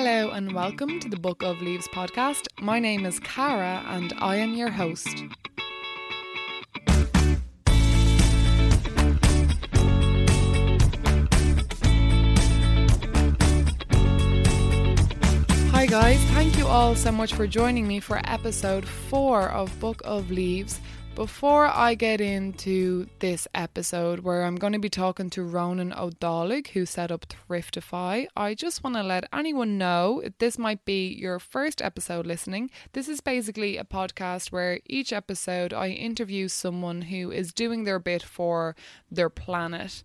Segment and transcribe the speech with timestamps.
[0.00, 2.46] Hello and welcome to the Book of Leaves podcast.
[2.60, 5.24] My name is Cara and I am your host.
[15.72, 20.00] Hi guys, thank you all so much for joining me for episode 4 of Book
[20.04, 20.78] of Leaves.
[21.18, 26.68] Before I get into this episode where I'm going to be talking to Ronan O'Dalig,
[26.68, 31.40] who set up Thriftify, I just want to let anyone know this might be your
[31.40, 32.70] first episode listening.
[32.92, 37.98] This is basically a podcast where each episode I interview someone who is doing their
[37.98, 38.76] bit for
[39.10, 40.04] their planet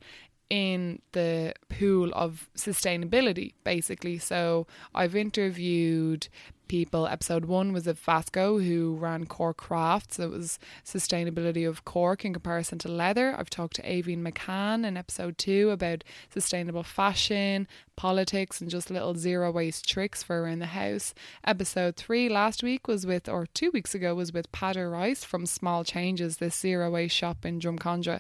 [0.50, 4.18] in the pool of sustainability, basically.
[4.18, 6.28] So I've interviewed
[6.74, 7.06] people.
[7.06, 10.18] Episode one was of Vasco, who ran Cork Crafts.
[10.18, 13.36] It was sustainability of cork in comparison to leather.
[13.38, 19.14] I've talked to Aveen McCann in episode two about sustainable fashion, politics, and just little
[19.14, 21.14] zero waste tricks for around the house.
[21.44, 25.46] Episode three last week was with, or two weeks ago, was with Patter Rice from
[25.46, 28.20] Small Changes, this zero waste shop in Drumcondra.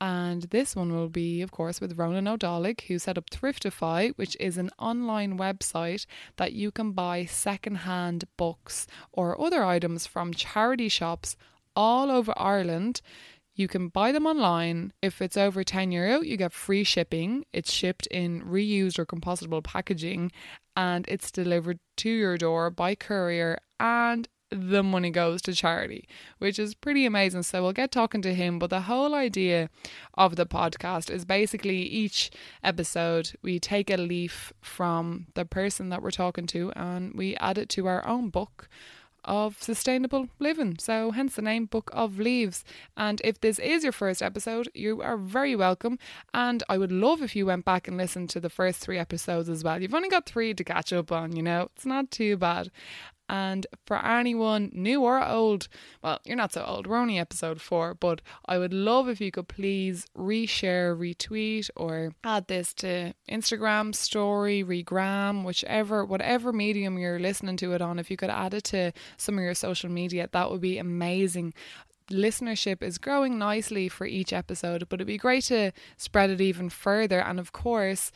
[0.00, 4.36] And this one will be, of course, with Ronan O'Dalig, who set up Thriftify, which
[4.38, 10.88] is an online website that you can buy secondhand books or other items from charity
[10.88, 11.36] shops
[11.74, 13.00] all over Ireland.
[13.54, 14.92] You can buy them online.
[15.02, 17.44] If it's over 10 euro, you get free shipping.
[17.52, 20.30] It's shipped in reused or compostable packaging
[20.76, 26.58] and it's delivered to your door by courier and the money goes to charity, which
[26.58, 27.42] is pretty amazing.
[27.42, 28.58] So we'll get talking to him.
[28.58, 29.70] But the whole idea
[30.14, 32.30] of the podcast is basically each
[32.62, 37.58] episode we take a leaf from the person that we're talking to and we add
[37.58, 38.68] it to our own book
[39.24, 40.76] of sustainable living.
[40.78, 42.64] So, hence the name Book of Leaves.
[42.96, 45.98] And if this is your first episode, you are very welcome.
[46.32, 49.48] And I would love if you went back and listened to the first three episodes
[49.48, 49.80] as well.
[49.82, 52.70] You've only got three to catch up on, you know, it's not too bad.
[53.28, 55.68] And for anyone new or old,
[56.02, 59.30] well, you're not so old, we're only episode four, but I would love if you
[59.30, 67.18] could please reshare, retweet, or add this to Instagram story, regram, whichever, whatever medium you're
[67.18, 67.98] listening to it on.
[67.98, 71.52] If you could add it to some of your social media, that would be amazing
[72.10, 76.68] listenership is growing nicely for each episode, but it'd be great to spread it even
[76.68, 77.20] further.
[77.20, 78.10] And of course,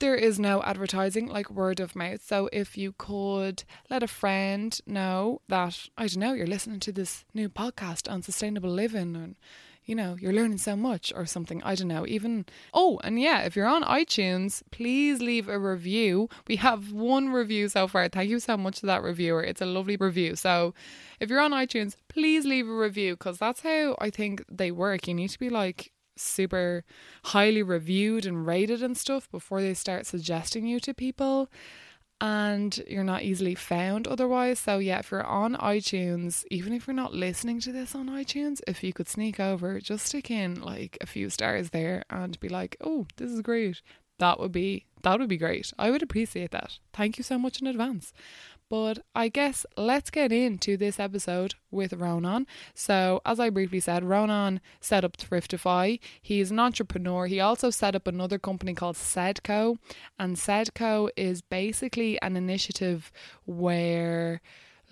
[0.00, 2.22] there is no advertising like word of mouth.
[2.26, 6.92] So if you could let a friend know that, I don't know, you're listening to
[6.92, 9.36] this new podcast on sustainable living and
[9.86, 11.60] you know, you're learning so much or something.
[11.64, 12.06] I don't know.
[12.06, 16.28] Even, oh, and yeah, if you're on iTunes, please leave a review.
[16.46, 18.08] We have one review so far.
[18.08, 19.42] Thank you so much to that reviewer.
[19.42, 20.36] It's a lovely review.
[20.36, 20.74] So
[21.18, 25.08] if you're on iTunes, please leave a review because that's how I think they work.
[25.08, 26.84] You need to be like, super
[27.26, 31.50] highly reviewed and rated and stuff before they start suggesting you to people
[32.20, 34.58] and you're not easily found otherwise.
[34.58, 38.60] So, yeah, if you're on iTunes, even if you're not listening to this on iTunes,
[38.66, 42.48] if you could sneak over, just stick in like a few stars there and be
[42.48, 43.80] like, oh, this is great.
[44.18, 45.72] That would be that would be great.
[45.78, 46.78] I would appreciate that.
[46.92, 48.12] Thank you so much in advance.
[48.70, 52.46] But I guess let's get into this episode with Ronan.
[52.72, 55.98] So, as I briefly said, Ronan set up Thriftify.
[56.22, 57.26] He's an entrepreneur.
[57.26, 59.78] He also set up another company called Sedco.
[60.20, 63.10] And Sedco is basically an initiative
[63.44, 64.40] where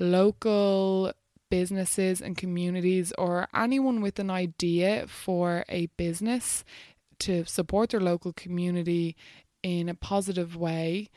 [0.01, 1.13] local
[1.49, 6.65] businesses and communities or anyone with an idea for a business
[7.21, 9.17] to support their local community
[9.63, 11.09] in a positive way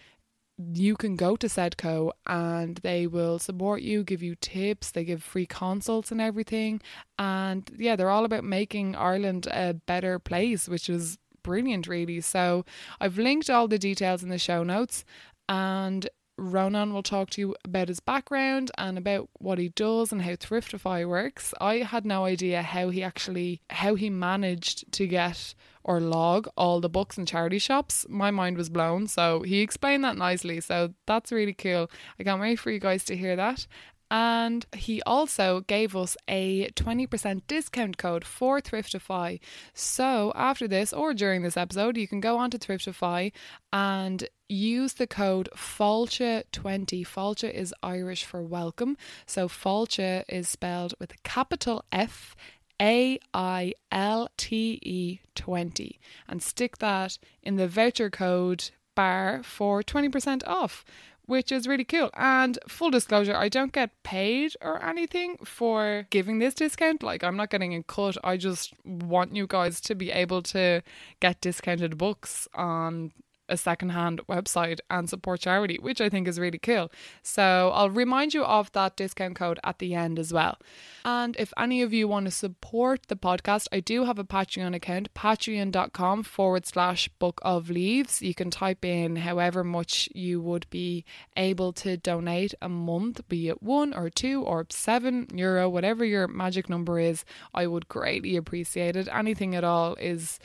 [0.73, 5.23] you can go to Sedco and they will support you, give you tips, they give
[5.23, 6.81] free consults and everything.
[7.17, 12.21] And yeah, they're all about making Ireland a better place, which is brilliant, really.
[12.21, 12.65] So
[12.99, 15.05] I've linked all the details in the show notes
[15.49, 16.07] and
[16.37, 20.31] Ronan will talk to you about his background and about what he does and how
[20.31, 21.53] Thriftify works.
[21.61, 26.79] I had no idea how he actually how he managed to get or log all
[26.79, 28.05] the books in charity shops.
[28.09, 29.07] My mind was blown.
[29.07, 30.61] So he explained that nicely.
[30.61, 31.89] So that's really cool.
[32.19, 33.67] I can't wait for you guys to hear that.
[34.11, 39.39] And he also gave us a 20% discount code for Thriftify.
[39.73, 43.31] So after this or during this episode, you can go on to Thriftify
[43.71, 47.07] and use the code FAILTE20.
[47.07, 48.97] Fáilte is Irish for welcome.
[49.25, 52.35] So Fáilte is spelled with a capital F
[52.81, 59.83] a I L T E 20 and stick that in the voucher code bar for
[59.83, 60.83] 20% off,
[61.25, 62.09] which is really cool.
[62.15, 67.03] And full disclosure, I don't get paid or anything for giving this discount.
[67.03, 68.17] Like, I'm not getting a cut.
[68.23, 70.81] I just want you guys to be able to
[71.19, 73.11] get discounted books on
[73.51, 76.91] a secondhand website and support charity, which I think is really cool.
[77.21, 80.57] So I'll remind you of that discount code at the end as well.
[81.03, 84.75] And if any of you want to support the podcast, I do have a Patreon
[84.75, 88.21] account, patreon.com forward slash book of leaves.
[88.21, 91.03] You can type in however much you would be
[91.35, 96.27] able to donate a month, be it one or two or seven euro, whatever your
[96.27, 97.25] magic number is.
[97.53, 99.09] I would greatly appreciate it.
[99.11, 100.39] Anything at all is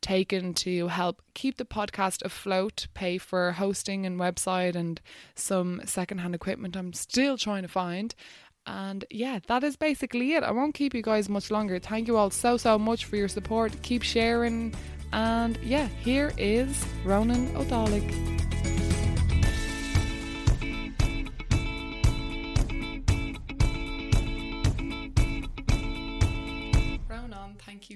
[0.00, 5.00] taken to help keep the podcast afloat, pay for hosting and website and
[5.34, 8.14] some secondhand equipment I'm still trying to find.
[8.66, 10.42] And yeah, that is basically it.
[10.42, 11.78] I won't keep you guys much longer.
[11.78, 13.72] Thank you all so, so much for your support.
[13.82, 14.74] Keep sharing.
[15.12, 18.36] And yeah, here is Ronan O'Dalig.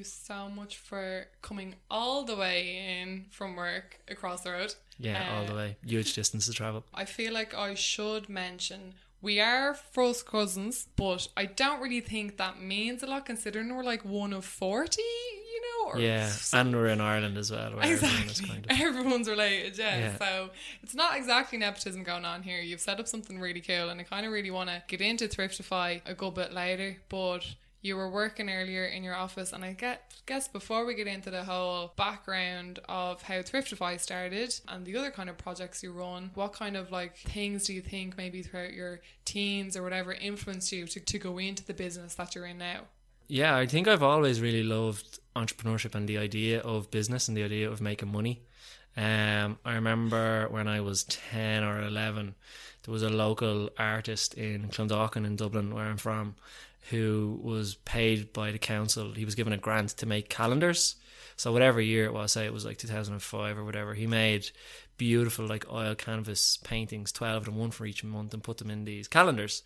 [0.00, 4.75] You so much for coming all the way in from work across the road.
[4.99, 5.76] Yeah, uh, all the uh, way.
[5.87, 6.85] Huge distance to travel.
[6.93, 12.38] I feel like I should mention we are first cousins, but I don't really think
[12.38, 15.91] that means a lot considering we're like one of 40, you know?
[15.91, 17.79] Or yeah, and we're in Ireland as well.
[17.81, 18.49] exactly.
[18.49, 18.81] Kind of...
[18.81, 19.99] Everyone's related, yeah.
[19.99, 20.17] yeah.
[20.17, 20.50] So
[20.82, 22.62] it's not exactly nepotism going on here.
[22.62, 25.29] You've set up something really cool, and I kind of really want to get into
[25.29, 27.44] Thriftify a good bit later, but
[27.82, 31.31] you were working earlier in your office and I get, guess before we get into
[31.31, 36.31] the whole background of how Thriftify started and the other kind of projects you run,
[36.35, 40.73] what kind of like things do you think maybe throughout your teens or whatever influenced
[40.73, 42.82] you to, to go into the business that you're in now?
[43.31, 47.44] Yeah, I think I've always really loved entrepreneurship and the idea of business and the
[47.44, 48.43] idea of making money.
[48.97, 52.35] Um, I remember when I was 10 or 11,
[52.82, 56.35] there was a local artist in Clondalkin in Dublin, where I'm from,
[56.88, 59.12] who was paid by the council.
[59.12, 60.97] He was given a grant to make calendars.
[61.37, 64.50] So whatever year it was, say it was like 2005 or whatever, he made
[64.97, 68.71] beautiful like oil canvas paintings, 12 of them, one for each month, and put them
[68.71, 69.62] in these calendars.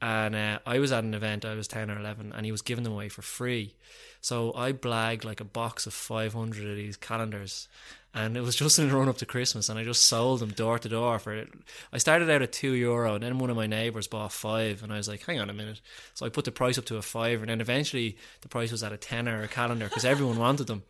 [0.00, 2.62] And uh, I was at an event, I was 10 or 11, and he was
[2.62, 3.74] giving them away for free.
[4.20, 7.68] So I blagged like a box of 500 of these calendars
[8.14, 10.50] and it was just in the run up to Christmas, and I just sold them
[10.50, 11.50] door to door for it.
[11.92, 14.92] I started out at two euro, and then one of my neighbours bought five, and
[14.92, 15.80] I was like, "Hang on a minute!"
[16.14, 18.82] So I put the price up to a five, and then eventually the price was
[18.82, 20.84] at a tenner a calendar because everyone wanted them.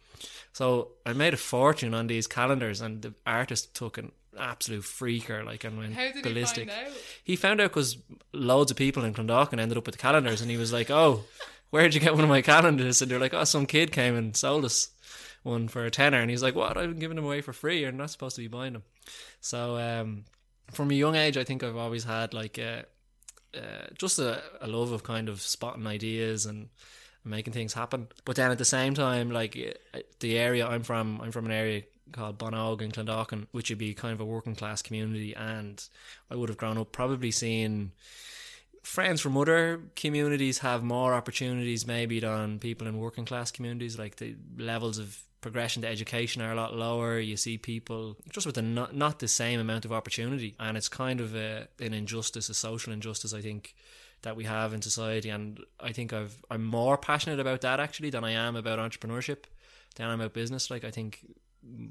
[0.53, 5.45] So I made a fortune on these calendars, and the artist took an absolute freaker,
[5.45, 6.69] like, and went How did ballistic.
[6.69, 6.93] He, find out?
[7.25, 7.97] he found out because
[8.33, 11.25] loads of people in Clondalkin ended up with the calendars, and he was like, "Oh,
[11.71, 14.37] where'd you get one of my calendars?" And they're like, "Oh, some kid came and
[14.37, 14.91] sold us."
[15.45, 16.77] one for a tenner, and he's like, "What?
[16.77, 17.81] I've been giving them away for free.
[17.81, 18.83] You're not supposed to be buying them."
[19.41, 20.25] So, um,
[20.73, 22.85] from a young age, I think I've always had like a,
[23.55, 26.69] uh, just a, a love of kind of spotting ideas and
[27.25, 28.09] making things happen.
[28.25, 29.57] But then at the same time, like
[29.95, 31.83] uh, the area I'm from, I'm from an area
[32.13, 35.83] called Bawnogue and Clondalkin, which would be kind of a working class community, and
[36.31, 37.93] I would have grown up probably seeing
[38.83, 43.99] friends from other communities have more opportunities maybe than people in working class communities.
[43.99, 47.19] Like the levels of progression to education are a lot lower.
[47.19, 50.89] You see people just with a not, not the same amount of opportunity, and it's
[50.89, 53.75] kind of a, an injustice, a social injustice, I think,
[54.23, 55.29] that we have in society.
[55.29, 59.45] And I think I've I'm more passionate about that actually than I am about entrepreneurship,
[59.97, 60.71] than I'm about business.
[60.71, 61.25] Like I think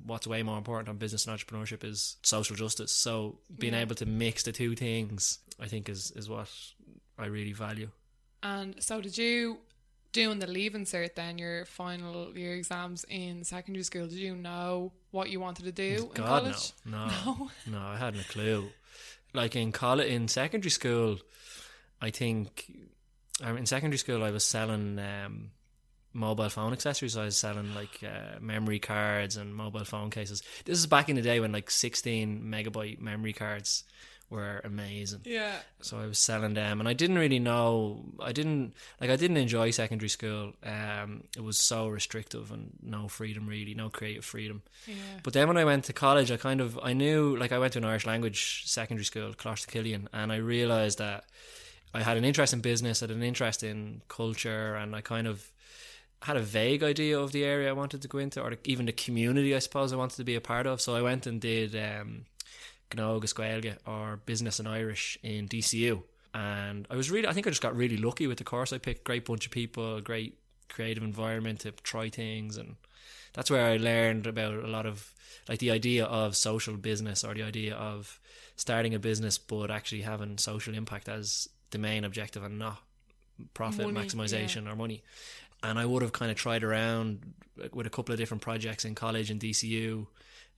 [0.06, 2.92] what's way more important on business and entrepreneurship is social justice.
[2.92, 3.82] So being yeah.
[3.82, 6.50] able to mix the two things, I think, is is what
[7.18, 7.90] I really value.
[8.44, 9.58] And so, did you
[10.12, 14.08] doing the leaving cert then your final year exams in secondary school?
[14.08, 16.72] Did you know what you wanted to do God, in college?
[16.86, 17.14] No, no,
[17.68, 17.80] no, no.
[17.80, 18.70] I hadn't a clue.
[19.34, 21.18] Like in college, in secondary school,
[22.02, 22.72] I think
[23.42, 25.52] in secondary school I was selling um,
[26.18, 27.16] mobile phone accessories.
[27.16, 30.42] I was selling like uh, memory cards and mobile phone cases.
[30.66, 33.84] This is back in the day when like 16 megabyte memory cards
[34.30, 35.22] were amazing.
[35.24, 35.54] Yeah.
[35.82, 38.04] So I was selling them, and I didn't really know.
[38.20, 39.10] I didn't like.
[39.10, 40.54] I didn't enjoy secondary school.
[40.64, 44.64] Um, it was so restrictive and no freedom really, no creative freedom.
[44.86, 44.96] Yeah.
[45.24, 47.74] But then when I went to college, I kind of I knew like I went
[47.74, 51.24] to an Irish language secondary school, Cillian, and I realized that
[51.94, 55.28] I had an interest in business, I had an interest in culture, and I kind
[55.28, 55.50] of
[56.24, 58.92] had a vague idea of the area I wanted to go into, or even the
[58.92, 60.82] community I suppose I wanted to be a part of.
[60.82, 61.76] So I went and did.
[61.76, 62.26] Um,
[62.92, 66.04] Gnó or Business in Irish in DCU.
[66.34, 68.78] And I was really, I think I just got really lucky with the course I
[68.78, 69.04] picked.
[69.04, 70.38] Great bunch of people, great
[70.70, 72.58] creative environment to try things.
[72.58, 72.76] And
[73.34, 75.14] that's where I learned about a lot of
[75.50, 78.20] like the idea of social business or the idea of
[78.56, 82.82] starting a business but actually having social impact as the main objective and not
[83.54, 84.72] profit money, maximization yeah.
[84.72, 85.04] or money.
[85.64, 87.34] And I would have kind of tried around
[87.74, 90.08] with a couple of different projects in college and DCU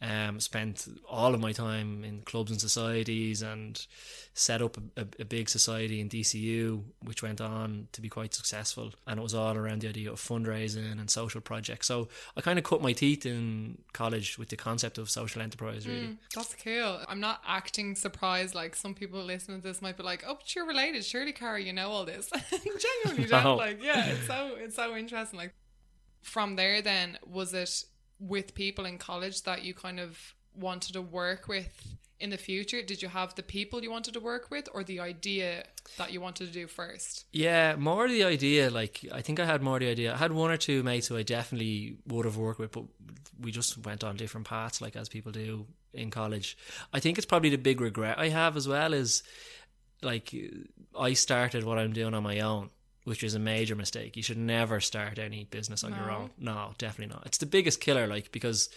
[0.01, 3.85] Um, spent all of my time in clubs and societies and
[4.33, 8.93] set up a, a, big society in DCU, which went on to be quite successful.
[9.05, 11.87] And it was all around the idea of fundraising and social projects.
[11.87, 15.85] So I kind of cut my teeth in college with the concept of social enterprise,
[15.85, 16.07] really.
[16.07, 17.01] Mm, that's cool.
[17.09, 20.55] I'm not acting surprised like some people listening to this might be like, oh, but
[20.55, 21.03] you're related.
[21.03, 22.29] Surely, Cara, you know all this.
[23.03, 23.57] Genuinely don't.
[23.57, 25.37] Like, yeah, it's so, it's so interesting.
[25.37, 25.53] Like,
[26.21, 27.83] from there, then, was it
[28.19, 30.17] with people in college that you kind of
[30.55, 32.81] wanted to work with in the future?
[32.81, 35.63] Did you have the people you wanted to work with or the idea
[35.97, 37.25] that you wanted to do first?
[37.31, 38.69] Yeah, more the idea.
[38.69, 40.13] Like, I think I had more the idea.
[40.13, 42.83] I had one or two mates who I definitely would have worked with, but
[43.39, 46.57] we just went on different paths, like as people do in college.
[46.93, 49.23] I think it's probably the big regret I have as well is
[50.01, 50.33] like
[50.97, 52.69] I started what I'm doing on my own
[53.09, 54.15] which is a major mistake.
[54.15, 55.97] You should never start any business on no.
[55.97, 56.29] your own.
[56.37, 57.25] No, definitely not.
[57.25, 58.69] It's the biggest killer, like because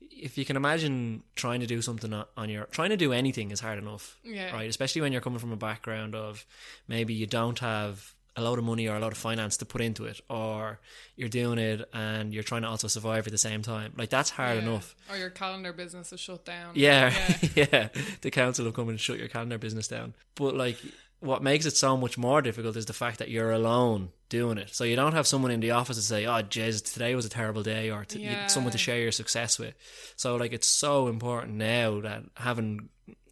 [0.00, 3.58] if you can imagine trying to do something on your trying to do anything is
[3.58, 4.54] hard enough, yeah.
[4.54, 4.70] right?
[4.70, 6.46] Especially when you're coming from a background of
[6.86, 9.80] maybe you don't have a lot of money or a lot of finance to put
[9.80, 10.78] into it, or
[11.16, 13.94] you're doing it and you're trying to also survive at the same time.
[13.98, 14.62] Like that's hard yeah.
[14.62, 14.94] enough.
[15.10, 16.70] Or your calendar business is shut down.
[16.74, 17.12] Yeah,
[17.56, 17.66] yeah.
[17.72, 17.88] yeah.
[18.20, 20.14] The council will come and shut your calendar business down.
[20.36, 20.78] But like
[21.22, 24.74] what makes it so much more difficult is the fact that you're alone doing it.
[24.74, 27.30] So you don't have someone in the office to say, "Oh, Jez, today was a
[27.30, 28.48] terrible day," or to, yeah.
[28.48, 29.74] someone to share your success with.
[30.16, 32.88] So like, it's so important now that having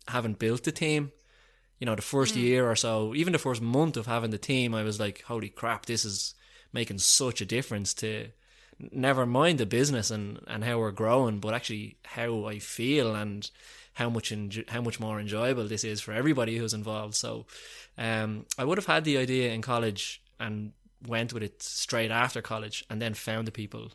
[0.06, 1.10] having built the team,
[1.80, 2.42] you know, the first mm.
[2.42, 5.48] year or so, even the first month of having the team, I was like, "Holy
[5.48, 6.34] crap, this is
[6.72, 8.28] making such a difference to."
[8.92, 13.50] Never mind the business and, and how we're growing, but actually how I feel and
[14.00, 17.14] how much enjo- how much more enjoyable this is for everybody who's involved.
[17.14, 17.46] So,
[17.98, 20.72] um, I would have had the idea in college and
[21.06, 23.92] went with it straight after college, and then found the people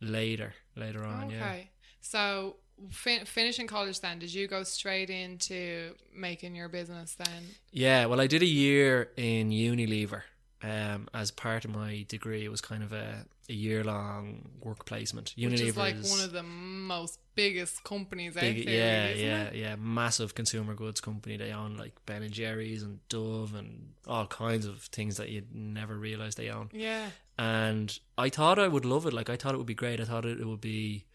[0.00, 1.24] later later on.
[1.24, 1.88] Okay, yeah.
[2.00, 2.56] so
[2.90, 7.42] fin- finishing college, then did you go straight into making your business then?
[7.72, 10.22] Yeah, well, I did a year in Unilever
[10.62, 12.44] um, as part of my degree.
[12.44, 15.34] It was kind of a, a year long work placement.
[15.36, 18.74] Unilever Which is like is one of the most biggest companies big, out there.
[18.74, 19.54] Yeah, really, yeah, it?
[19.54, 19.76] yeah.
[19.76, 21.36] Massive consumer goods company.
[21.36, 25.54] They own like Ben and Jerry's and Dove and all kinds of things that you'd
[25.54, 26.70] never realize they own.
[26.72, 27.06] Yeah.
[27.38, 29.14] And I thought I would love it.
[29.14, 30.00] Like I thought it would be great.
[30.00, 31.06] I thought it, it would be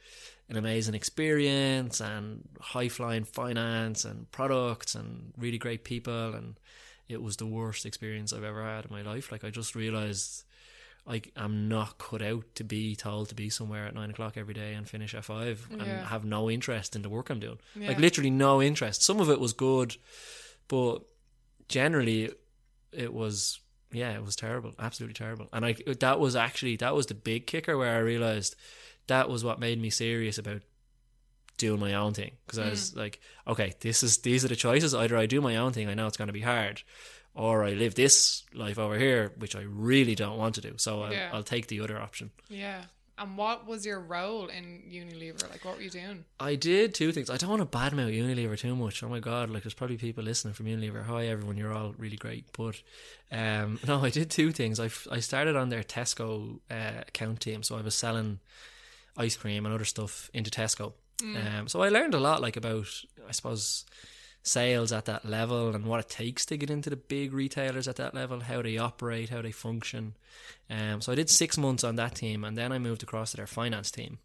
[0.49, 6.55] an amazing experience and high flying finance and products and really great people and
[7.07, 9.31] it was the worst experience I've ever had in my life.
[9.31, 10.43] Like I just realized
[11.07, 14.53] I am not cut out to be told to be somewhere at nine o'clock every
[14.53, 16.07] day and finish at five and yeah.
[16.07, 17.59] have no interest in the work I'm doing.
[17.75, 17.89] Yeah.
[17.89, 19.03] Like literally no interest.
[19.03, 19.95] Some of it was good,
[20.67, 20.99] but
[21.67, 22.31] generally
[22.91, 23.59] it was
[23.91, 25.47] yeah, it was terrible, absolutely terrible.
[25.53, 28.55] And I that was actually that was the big kicker where I realized
[29.07, 30.63] that was what made me serious about
[31.57, 32.59] doing my own thing because.
[32.59, 32.97] I was mm.
[32.97, 34.93] like, okay, this is these are the choices.
[34.93, 36.81] Either I do my own thing, I know it's going to be hard,
[37.33, 40.73] or I live this life over here, which I really don't want to do.
[40.77, 41.29] So I'll, yeah.
[41.33, 42.31] I'll take the other option.
[42.49, 42.83] Yeah.
[43.17, 45.49] And what was your role in Unilever?
[45.49, 46.25] Like, what were you doing?
[46.37, 47.29] I did two things.
[47.29, 49.01] I don't want to badmouth Unilever too much.
[49.03, 49.49] Oh my god!
[49.49, 51.05] Like, there's probably people listening from Unilever.
[51.05, 51.55] Hi, everyone.
[51.55, 52.45] You're all really great.
[52.57, 52.81] But
[53.31, 54.81] um, no, I did two things.
[54.81, 58.39] I, I started on their Tesco uh, account team, so I was selling
[59.15, 60.91] ice cream and other stuff into Tesco.
[61.21, 61.59] Mm.
[61.59, 62.87] Um, so I learned a lot, like about
[63.27, 63.85] I suppose
[64.45, 67.95] sales at that level and what it takes to get into the big retailers at
[67.95, 70.15] that level, how they operate, how they function.
[70.69, 73.37] Um, so I did six months on that team, and then I moved across to
[73.37, 74.19] their finance team,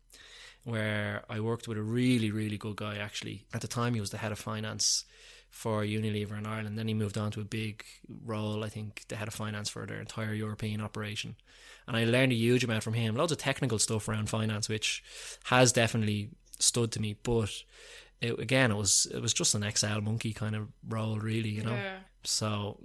[0.64, 2.98] where I worked with a really, really good guy.
[2.98, 5.04] Actually, at the time, he was the head of finance
[5.48, 6.78] for Unilever in Ireland.
[6.78, 7.84] Then he moved on to a big
[8.24, 11.36] role, I think, the head of finance for their entire European operation.
[11.88, 15.02] And I learned a huge amount from him, loads of technical stuff around finance, which
[15.44, 16.30] has definitely
[16.60, 17.16] stood to me.
[17.22, 17.50] But
[18.20, 21.64] it, again, it was it was just an Excel monkey kind of role, really, you
[21.64, 21.74] know.
[21.74, 21.98] Yeah.
[22.22, 22.78] So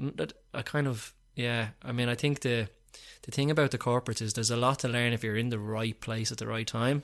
[0.54, 1.70] I kind of yeah.
[1.84, 2.70] I mean, I think the
[3.24, 5.60] the thing about the corporates is there's a lot to learn if you're in the
[5.60, 7.04] right place at the right time.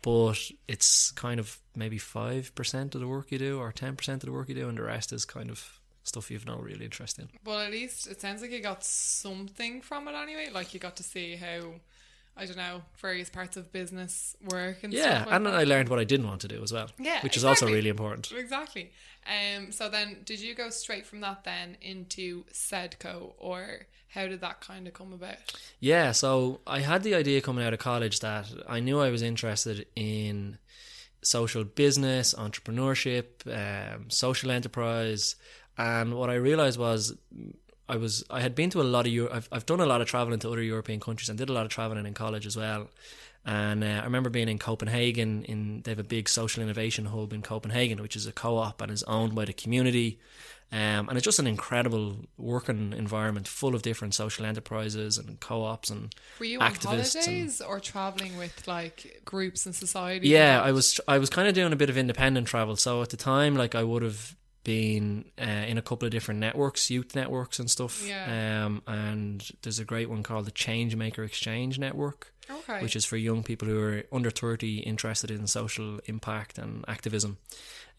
[0.00, 4.22] But it's kind of maybe five percent of the work you do, or ten percent
[4.22, 6.84] of the work you do, and the rest is kind of stuff you've no really
[6.84, 7.28] interest in.
[7.44, 10.48] Well, at least it sounds like you got something from it anyway.
[10.52, 11.74] Like you got to see how
[12.36, 15.54] I don't know, various parts of business work and yeah, like and that.
[15.54, 16.88] I learned what I didn't want to do as well.
[16.98, 17.38] Yeah, which exactly.
[17.38, 18.32] is also really important.
[18.32, 18.90] Exactly.
[19.26, 19.70] Um.
[19.72, 24.60] So then, did you go straight from that then into Sedco, or how did that
[24.60, 25.36] kind of come about?
[25.80, 26.12] Yeah.
[26.12, 29.86] So I had the idea coming out of college that I knew I was interested
[29.94, 30.58] in
[31.22, 35.36] social business, entrepreneurship, um, social enterprise,
[35.78, 37.14] and what I realized was
[37.92, 39.32] I was I had been to a lot of Europe.
[39.36, 41.64] I've I've done a lot of traveling to other European countries and did a lot
[41.66, 42.88] of traveling in college as well.
[43.44, 45.44] And uh, I remember being in Copenhagen.
[45.52, 48.90] In they have a big social innovation hub in Copenhagen, which is a co-op and
[48.92, 50.18] is owned by the community.
[50.74, 55.90] Um, and it's just an incredible working environment full of different social enterprises and co-ops
[55.90, 60.30] and Were you on activists and- holidays or traveling with like groups and societies?
[60.30, 60.62] yeah.
[60.68, 62.76] I was I was kind of doing a bit of independent travel.
[62.76, 66.40] So at the time, like I would have been uh, in a couple of different
[66.40, 68.06] networks, youth networks and stuff.
[68.06, 68.64] Yeah.
[68.66, 72.80] Um, and there's a great one called the Changemaker Exchange Network, Okay.
[72.82, 77.38] which is for young people who are under thirty interested in social impact and activism.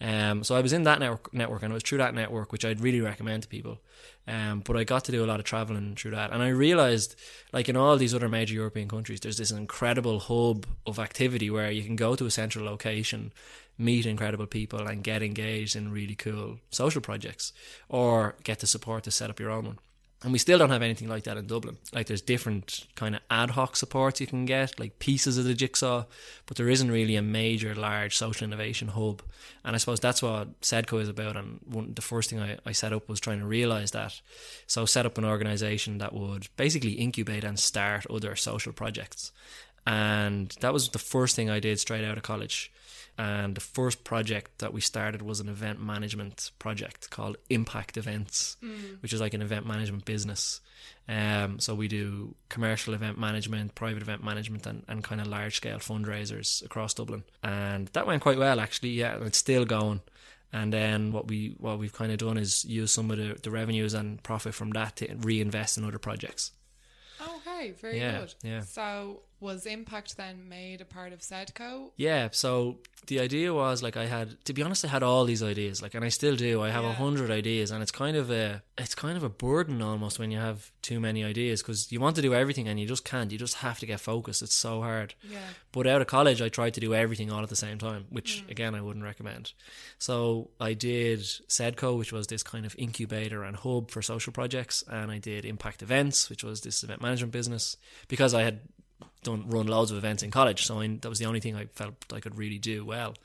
[0.02, 2.66] Um, so I was in that network, network, and it was through that network, which
[2.66, 3.80] I'd really recommend to people.
[4.28, 7.16] Um, but I got to do a lot of traveling through that, and I realized,
[7.54, 11.70] like in all these other major European countries, there's this incredible hub of activity where
[11.72, 13.32] you can go to a central location,
[13.78, 17.54] meet incredible people, and get engaged in really cool social projects,
[17.90, 19.80] or get the support to set up your own one.
[20.24, 21.78] And we still don't have anything like that in Dublin.
[21.92, 25.54] Like there's different kind of ad hoc supports you can get, like pieces of the
[25.54, 26.06] jigsaw,
[26.46, 29.22] but there isn't really a major, large social innovation hub.
[29.66, 31.36] And I suppose that's what SEDCO is about.
[31.36, 34.22] And one, the first thing I, I set up was trying to realize that.
[34.66, 39.34] So set up an organization that would basically incubate and start other social projects.
[39.86, 42.72] And that was the first thing I did straight out of college.
[43.18, 48.58] And the first project that we started was an event management project called Impact Events,
[49.02, 50.62] which is like an event management business.
[51.08, 55.58] Um, so we do commercial event management, private event management, and, and kind of large
[55.58, 57.24] scale fundraisers across Dublin.
[57.44, 58.90] And that went quite well, actually.
[58.92, 60.02] Yeah, and it's still going.
[60.52, 63.52] And then what we what we've kind of done is use some of the, the
[63.52, 66.52] revenues and profit from that to reinvest in other projects.
[67.22, 68.34] Okay, very Yeah, good.
[68.44, 68.62] yeah.
[68.62, 71.92] So was Impact then made a part of Sedco?
[71.98, 75.44] Yeah, so the idea was like I had to be honest, I had all these
[75.44, 76.62] ideas, like and I still do.
[76.62, 76.94] I have a Yeah.
[76.94, 80.40] hundred ideas, and it's kind of a it's kind of a burden almost when you
[80.40, 83.32] have too many ideas because you want to do everything and you just can't.
[83.32, 84.42] You just have to get focused.
[84.42, 85.14] It's so hard.
[85.30, 85.40] Yeah.
[85.72, 88.44] But out of college, I tried to do everything all at the same time, which
[88.46, 88.52] mm.
[88.52, 89.54] again I wouldn't recommend.
[90.00, 94.84] So I did Sedco, which was this kind of incubator and hub for social projects,
[94.90, 98.62] and I did Impact Events, which was this event management business, because I had
[99.24, 100.66] done run loads of events in college.
[100.66, 103.16] So I, that was the only thing I felt I could really do well.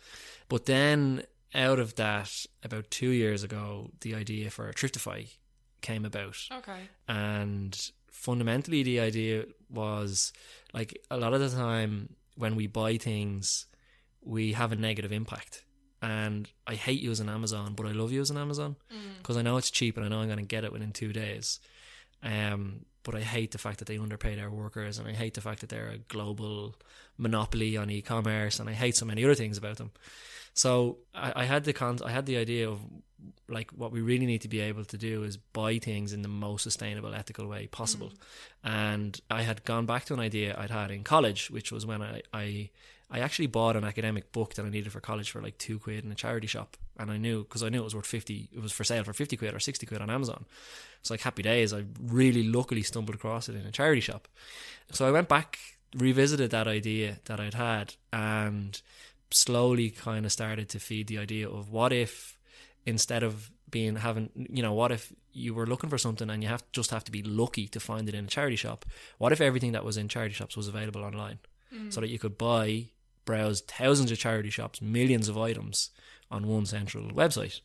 [0.48, 1.22] But then
[1.54, 5.28] out of that, about two years ago, the idea for Thriftify
[5.80, 6.80] came about Okay.
[7.06, 10.32] and fundamentally the idea was
[10.74, 13.66] like a lot of the time when we buy things
[14.20, 15.64] we have a negative impact
[16.02, 18.74] and i hate using amazon but i love using amazon
[19.18, 21.12] because i know it's cheap and i know i'm going to get it within two
[21.12, 21.60] days
[22.24, 25.40] um, but i hate the fact that they underpay their workers and i hate the
[25.40, 26.74] fact that they're a global
[27.16, 29.90] monopoly on e-commerce and i hate so many other things about them
[30.58, 32.80] so I, I had the con- I had the idea of
[33.48, 36.28] like what we really need to be able to do is buy things in the
[36.28, 38.08] most sustainable, ethical way possible.
[38.64, 38.70] Mm.
[38.70, 42.02] And I had gone back to an idea I'd had in college, which was when
[42.02, 42.70] I, I
[43.10, 46.04] I actually bought an academic book that I needed for college for like two quid
[46.04, 48.48] in a charity shop, and I knew because I knew it was worth fifty.
[48.52, 50.44] It was for sale for fifty quid or sixty quid on Amazon.
[51.00, 51.72] It's like happy days.
[51.72, 54.28] I really luckily stumbled across it in a charity shop.
[54.92, 55.58] So I went back,
[55.96, 58.80] revisited that idea that I'd had, and
[59.30, 62.38] slowly kind of started to feed the idea of what if
[62.86, 66.48] instead of being having you know what if you were looking for something and you
[66.48, 68.86] have just have to be lucky to find it in a charity shop
[69.18, 71.38] what if everything that was in charity shops was available online
[71.74, 71.92] mm.
[71.92, 72.86] so that you could buy
[73.28, 75.90] browse thousands of charity shops millions of items
[76.30, 77.60] on one central website.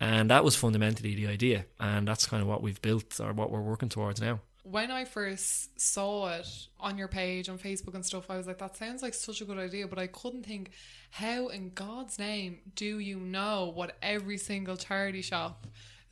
[0.00, 1.66] And that was fundamentally the idea.
[1.78, 4.40] And that's kind of what we've built or what we're working towards now.
[4.64, 6.48] When I first saw it
[6.80, 9.44] on your page on Facebook and stuff, I was like, that sounds like such a
[9.44, 10.72] good idea, but I couldn't think,
[11.12, 15.68] how in God's name do you know what every single charity shop,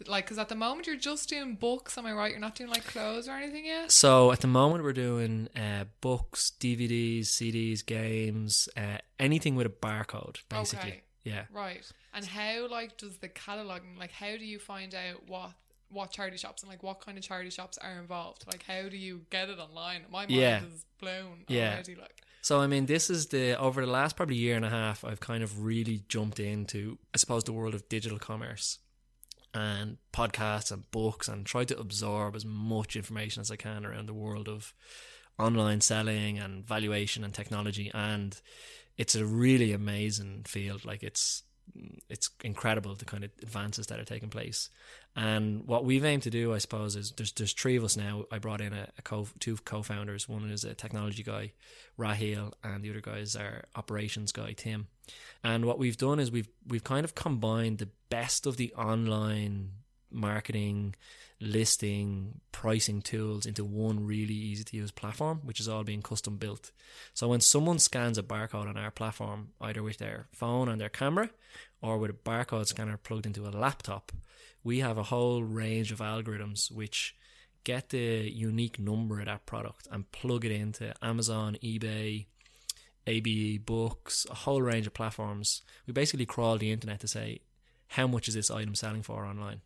[0.06, 2.30] like, because at the moment you're just doing books, am I right?
[2.30, 3.90] You're not doing like clothes or anything yet?
[3.90, 9.70] So at the moment, we're doing uh, books, DVDs, CDs, games, uh, anything with a
[9.70, 10.90] barcode, basically.
[10.90, 11.02] Okay.
[11.24, 11.44] Yeah.
[11.52, 11.90] Right.
[12.12, 15.52] And how, like, does the cataloguing, like, how do you find out what
[15.90, 18.44] what charity shops and like what kind of charity shops are involved?
[18.50, 20.02] Like, how do you get it online?
[20.10, 20.64] My mind Yeah.
[20.64, 21.74] is blown Yeah.
[21.74, 21.94] already.
[21.94, 25.04] Like, So I mean, this is the over the last probably year and a half,
[25.04, 28.80] I've kind of really jumped into, I suppose, the world of digital commerce
[29.54, 34.06] and podcasts and books, and try to absorb as much information as I can around
[34.06, 34.74] the world of
[35.38, 37.90] online selling and valuation and technology.
[37.94, 38.40] And
[38.96, 40.84] it's a really amazing field.
[40.84, 41.42] Like it's
[42.08, 44.70] it's incredible the kind of advances that are taking place.
[45.16, 48.24] And what we've aimed to do, I suppose, is there's there's three of us now.
[48.30, 50.28] I brought in a, a co two co-founders.
[50.28, 51.52] One is a technology guy,
[51.98, 54.88] Rahil, and the other guy is our operations guy, Tim.
[55.42, 59.70] And what we've done is we've we've kind of combined the best of the online
[60.14, 60.94] marketing,
[61.40, 66.36] listing, pricing tools into one really easy to use platform, which is all being custom
[66.36, 66.72] built.
[67.12, 70.88] So when someone scans a barcode on our platform, either with their phone and their
[70.88, 71.30] camera
[71.82, 74.12] or with a barcode scanner plugged into a laptop,
[74.62, 77.14] we have a whole range of algorithms which
[77.64, 82.26] get the unique number of that product and plug it into Amazon, eBay,
[83.06, 85.62] AbeBooks, a whole range of platforms.
[85.86, 87.40] We basically crawl the internet to say
[87.88, 89.60] how much is this item selling for online.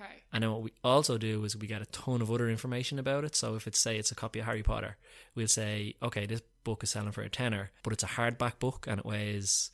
[0.00, 0.22] Okay.
[0.32, 3.24] And then what we also do is we get a ton of other information about
[3.24, 3.36] it.
[3.36, 4.96] So if it's say it's a copy of Harry Potter,
[5.34, 8.86] we'll say, okay, this book is selling for a tenner, but it's a hardback book
[8.88, 9.70] and it weighs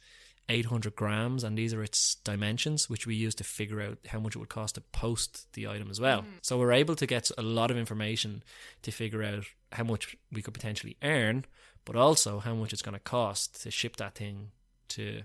[0.49, 4.37] 800 grams, and these are its dimensions, which we use to figure out how much
[4.37, 6.21] it would cost to post the item as well.
[6.21, 6.39] Mm-hmm.
[6.43, 8.45] So we're able to get a lot of information
[8.83, 11.47] to figure out how much we could potentially earn,
[11.85, 14.51] but also how much it's going to cost to ship that thing
[14.91, 15.23] to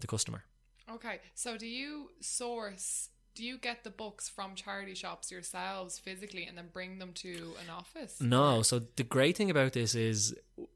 [0.00, 0.44] the customer.
[0.92, 1.20] Okay.
[1.34, 3.08] So do you source?
[3.40, 7.54] Do you get the books from charity shops yourselves physically and then bring them to
[7.64, 8.20] an office?
[8.20, 10.34] No, so the great thing about this is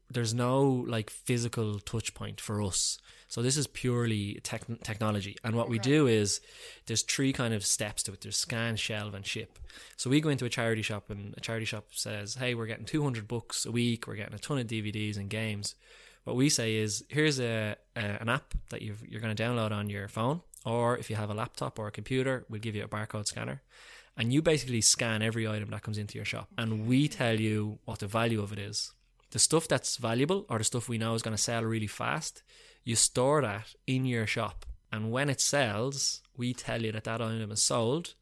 [0.09, 2.97] there's no like physical touch point for us.
[3.27, 6.41] So this is purely tech- technology, and what we do is
[6.87, 8.21] there's three kind of steps to it.
[8.21, 9.59] There's scan, shelve, and ship.
[9.95, 12.85] So we go into a charity shop, and a charity shop says, "Hey, we're getting
[12.85, 14.07] 200 books a week.
[14.07, 15.75] We're getting a ton of DVDs and games."
[16.23, 19.71] What we say is, "Here's a, a an app that you've, you're going to download
[19.71, 22.83] on your phone, or if you have a laptop or a computer, we'll give you
[22.83, 23.61] a barcode scanner."
[24.17, 27.79] And you basically scan every item that comes into your shop, and we tell you
[27.85, 28.93] what the value of it is
[29.35, 32.41] the stuff that's valuable or the stuff we know is going to sell really fast,
[32.85, 34.65] you store that in your shop.
[34.93, 38.13] And when it sells, we tell you that that item is sold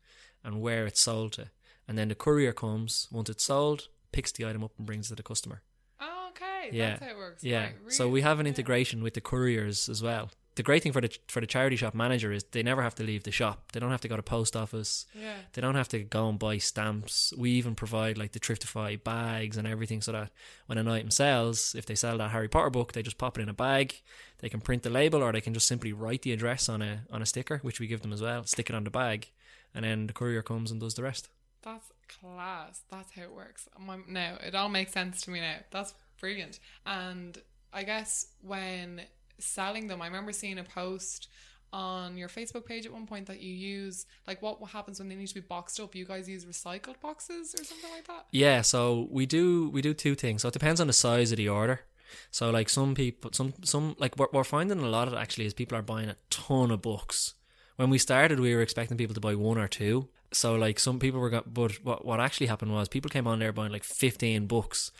[0.43, 1.51] and where it's sold to.
[1.87, 5.09] And then the courier comes, once it's sold, picks the item up and brings it
[5.09, 5.61] to the customer.
[5.99, 6.75] Oh, okay.
[6.75, 6.91] Yeah.
[6.91, 7.43] That's how it works.
[7.43, 7.65] Yeah.
[7.65, 10.31] Right, So we have an integration with the couriers as well.
[10.55, 13.03] The great thing for the for the charity shop manager is they never have to
[13.03, 13.71] leave the shop.
[13.71, 15.05] They don't have to go to post office.
[15.13, 15.35] Yeah.
[15.53, 17.33] They don't have to go and buy stamps.
[17.37, 20.31] We even provide like the Thriftify bags and everything so that
[20.67, 23.41] when an item sells, if they sell that Harry Potter book, they just pop it
[23.41, 24.01] in a bag.
[24.39, 27.01] They can print the label or they can just simply write the address on a
[27.11, 29.31] on a sticker, which we give them as well, stick it on the bag,
[29.73, 31.29] and then the courier comes and does the rest.
[31.63, 32.81] That's class.
[32.91, 33.67] That's how it works.
[34.07, 35.55] Now it all makes sense to me now.
[35.71, 36.59] That's brilliant.
[36.85, 37.37] And
[37.71, 39.01] I guess when
[39.43, 41.27] selling them, I remember seeing a post
[41.71, 45.15] on your Facebook page at one point that you use like what happens when they
[45.15, 45.95] need to be boxed up.
[45.95, 48.27] You guys use recycled boxes or something like that.
[48.31, 50.43] Yeah, so we do we do two things.
[50.43, 51.81] So it depends on the size of the order.
[52.29, 55.53] So like some people, some some like what we're finding a lot of actually is
[55.53, 57.33] people are buying a ton of books.
[57.75, 60.09] When we started, we were expecting people to buy one or two.
[60.31, 63.39] So like some people were, got, but what what actually happened was people came on
[63.39, 64.91] there buying like fifteen books.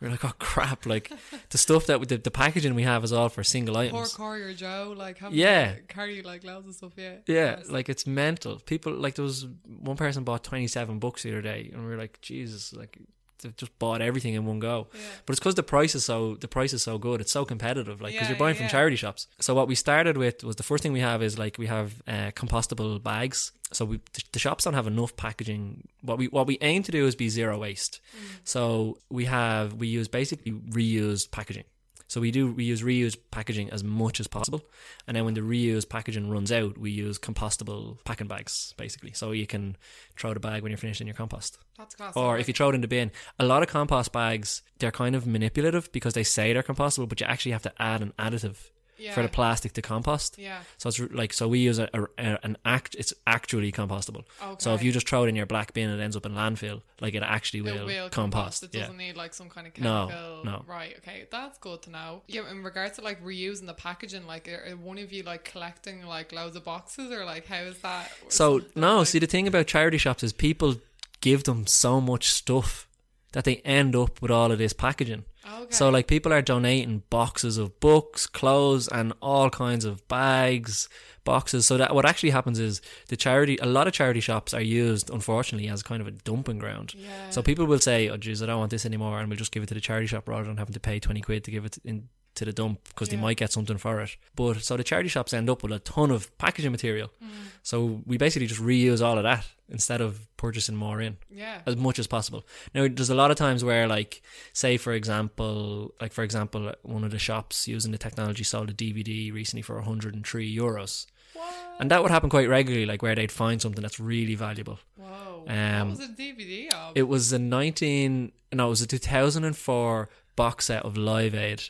[0.00, 0.84] We are like, oh crap!
[0.84, 1.10] Like
[1.50, 4.12] the stuff that the, the packaging we have is all for single items.
[4.12, 5.76] Poor courier Joe, like Yeah.
[5.88, 6.92] carry like loads of stuff.
[6.96, 7.14] Yeah.
[7.26, 7.70] Yeah, Yes.
[7.70, 8.58] like it's mental.
[8.60, 11.88] People like there was one person bought twenty seven books the other day, and we
[11.88, 12.98] were like, Jesus, like
[13.42, 14.88] they just bought everything in one go.
[14.92, 15.00] Yeah.
[15.24, 17.20] But it's because the price is so the price is so good.
[17.20, 19.26] It's so competitive, like because Yeah, you're buying yeah, from charity shops.
[19.40, 22.02] So what we started with was the first thing we have is like we have
[22.06, 23.52] uh, compostable bags.
[23.72, 25.88] So we the, the shops don't have enough packaging.
[26.02, 28.00] What we what we aim to do is be zero waste.
[28.16, 28.40] Mm.
[28.44, 31.64] So we have we use basically reused packaging.
[32.08, 34.62] So we do we use reused packaging as much as possible,
[35.06, 39.12] and then when the reused packaging runs out, we use compostable packing bags basically.
[39.12, 39.76] So you can
[40.16, 42.16] throw the bag when you're finished in your compost That's class.
[42.16, 43.10] or if you throw it in the bin.
[43.38, 47.20] A lot of compost bags, they're kind of manipulative because they say they're compostable, but
[47.20, 49.12] you actually have to add an additive yeah.
[49.14, 50.38] for the plastic to compost.
[50.38, 50.60] yeah.
[50.78, 52.94] So it's like so we use a, a, a- an act.
[52.98, 54.24] It's actually compostable.
[54.42, 54.56] Okay.
[54.58, 56.82] So if you just throw it in your black bin, it ends up in landfill.
[57.00, 58.62] Like it actually will, it will compost.
[58.62, 58.82] It yeah.
[58.82, 60.08] doesn't need like some kind of chemical.
[60.08, 60.42] no.
[60.44, 60.64] no.
[60.66, 60.94] Right.
[60.98, 61.26] Okay.
[61.30, 62.22] That's good to know.
[62.26, 62.50] Yeah.
[62.50, 66.04] In regards to like reusing the packaging, like are, are one of you like collecting
[66.06, 68.10] like loads of boxes or like how is that?
[68.28, 70.76] So no, like- see the thing about charity shops is people
[71.20, 72.88] give them so much stuff
[73.32, 75.24] that they end up with all of this packaging.
[75.46, 75.66] Okay.
[75.70, 80.88] So like people are donating boxes of books, clothes, and all kinds of bags,
[81.24, 81.66] boxes.
[81.66, 85.10] So that what actually happens is the charity, a lot of charity shops are used,
[85.10, 86.94] unfortunately, as kind of a dumping ground.
[86.96, 87.30] Yeah.
[87.30, 89.62] So people will say, "Oh, geez, I don't want this anymore," and we'll just give
[89.62, 91.78] it to the charity shop rather than having to pay twenty quid to give it
[91.84, 94.16] in to the dump because they might get something for it.
[94.34, 97.10] But so the charity shops end up with a ton of packaging material.
[97.22, 97.28] Mm.
[97.62, 101.60] So we basically just reuse all of that instead of purchasing more in yeah.
[101.66, 102.46] as much as possible.
[102.74, 104.22] Now, there's a lot of times where, like,
[104.52, 108.74] say for example, like for example, one of the shops using the technology sold a
[108.74, 111.54] DVD recently for 103 euros, What?
[111.80, 114.78] and that would happen quite regularly, like where they'd find something that's really valuable.
[114.96, 115.44] Whoa.
[115.48, 116.92] Um, what was a DVD of?
[116.94, 121.62] It was a 19, no, it was a 2004 box set of Live Aid.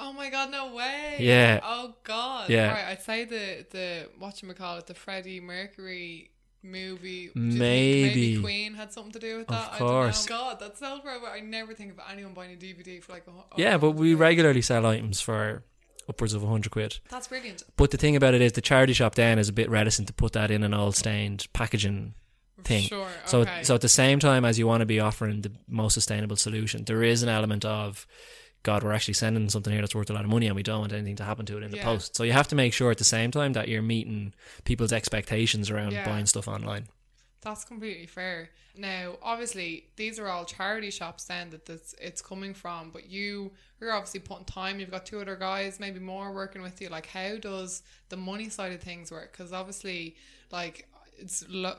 [0.00, 0.50] Oh my god!
[0.50, 1.16] No way.
[1.20, 1.60] Yeah.
[1.62, 2.50] Oh god.
[2.50, 2.72] Yeah.
[2.72, 2.84] Right.
[2.86, 6.30] I'd say the the what you call it the Freddie Mercury
[6.62, 7.28] movie.
[7.28, 8.40] Think Maybe.
[8.40, 9.72] Queen had something to do with that.
[9.72, 10.26] Of course.
[10.26, 10.44] I don't know.
[10.44, 11.26] God, that's so forever.
[11.26, 13.60] I never think of anyone buying a DVD for like a.
[13.60, 15.62] Yeah, but we regularly sell items for
[16.08, 16.98] upwards of 100 quid.
[17.08, 17.62] That's brilliant.
[17.76, 20.14] But the thing about it is, the charity shop then is a bit reticent to
[20.14, 22.14] put that in an old stained packaging
[22.64, 22.82] thing.
[22.82, 23.08] Sure.
[23.26, 26.36] So, so at the same time as you want to be offering the most sustainable
[26.36, 28.06] solution, there is an element of,
[28.62, 30.80] God, we're actually sending something here that's worth a lot of money, and we don't
[30.80, 31.84] want anything to happen to it in the Yeah.
[31.84, 32.14] post.
[32.14, 35.70] So you have to make sure at the same time that you're meeting people's expectations
[35.70, 36.04] around Yeah.
[36.04, 36.88] buying stuff online.
[37.42, 38.50] That's completely fair.
[38.76, 43.52] Now, obviously, these are all charity shops then that this it's coming from, but you
[43.80, 44.78] you're obviously putting time.
[44.78, 46.90] You've got two other guys, maybe more, working with you.
[46.90, 49.32] Like, how does the money side of things work?
[49.32, 50.16] Because obviously,
[50.52, 50.86] like
[51.18, 51.78] it's lo-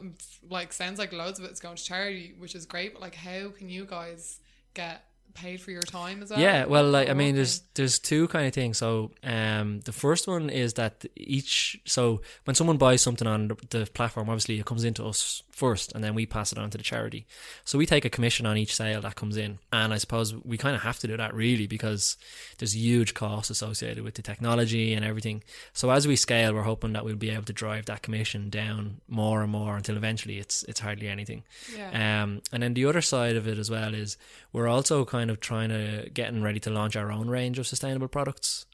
[0.49, 2.93] like sounds like loads of it's going to charity, which is great.
[2.93, 4.39] But like, how can you guys
[4.73, 6.39] get paid for your time as well?
[6.39, 8.77] Yeah, well, like I mean, there's there's two kind of things.
[8.77, 13.57] So, um, the first one is that each so when someone buys something on the,
[13.69, 16.77] the platform, obviously it comes into us first, and then we pass it on to
[16.77, 17.21] the charity.
[17.65, 20.57] So we take a commission on each sale that comes in, and I suppose we
[20.57, 22.17] kind of have to do that really because
[22.57, 25.43] there's huge costs associated with the technology and everything.
[25.73, 29.01] So as we scale, we're hoping that we'll be able to drive that commission down
[29.07, 31.43] more and more until eventually it's it's hardly anything.
[31.77, 34.17] yeah, Um, and then the other side of it as well is
[34.53, 38.07] we're also kind of trying to getting ready to launch our own range of sustainable
[38.07, 38.65] products.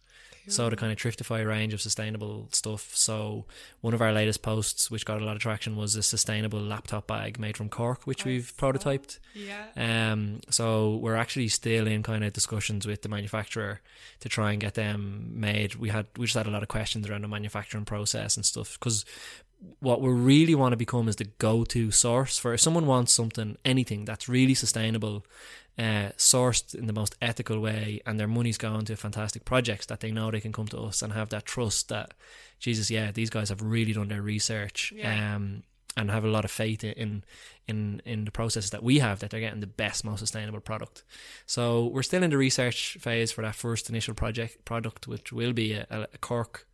[0.49, 2.95] So the kind of Thriftify range of sustainable stuff.
[2.95, 3.45] So
[3.81, 7.07] one of our latest posts, which got a lot of traction, was a sustainable laptop
[7.07, 8.71] bag made from cork, which I we've saw.
[8.71, 9.19] prototyped.
[9.33, 9.65] yeah,
[10.11, 13.81] Um, so we're actually still in kind of discussions with the manufacturer
[14.21, 15.75] to try and get them made.
[15.75, 18.77] We had we just had a lot of questions around the manufacturing process and stuff
[18.79, 19.05] because
[19.79, 23.57] what we really want to become is the go-to source for if someone wants something,
[23.65, 25.25] anything that's really sustainable,
[25.77, 29.99] uh, sourced in the most ethical way, and their money's going to fantastic projects that
[29.99, 32.13] they know they can come to us and have that trust that
[32.59, 34.93] Jesus, yeah, these guys have really done their research.
[34.95, 35.35] Yeah.
[35.35, 35.63] Um,
[35.95, 37.23] and have a lot of faith in
[37.67, 41.03] in in the processes that we have that they're getting the best most sustainable product
[41.47, 45.53] so we're still in the research phase for that first initial project product which will
[45.53, 46.66] be a, a cork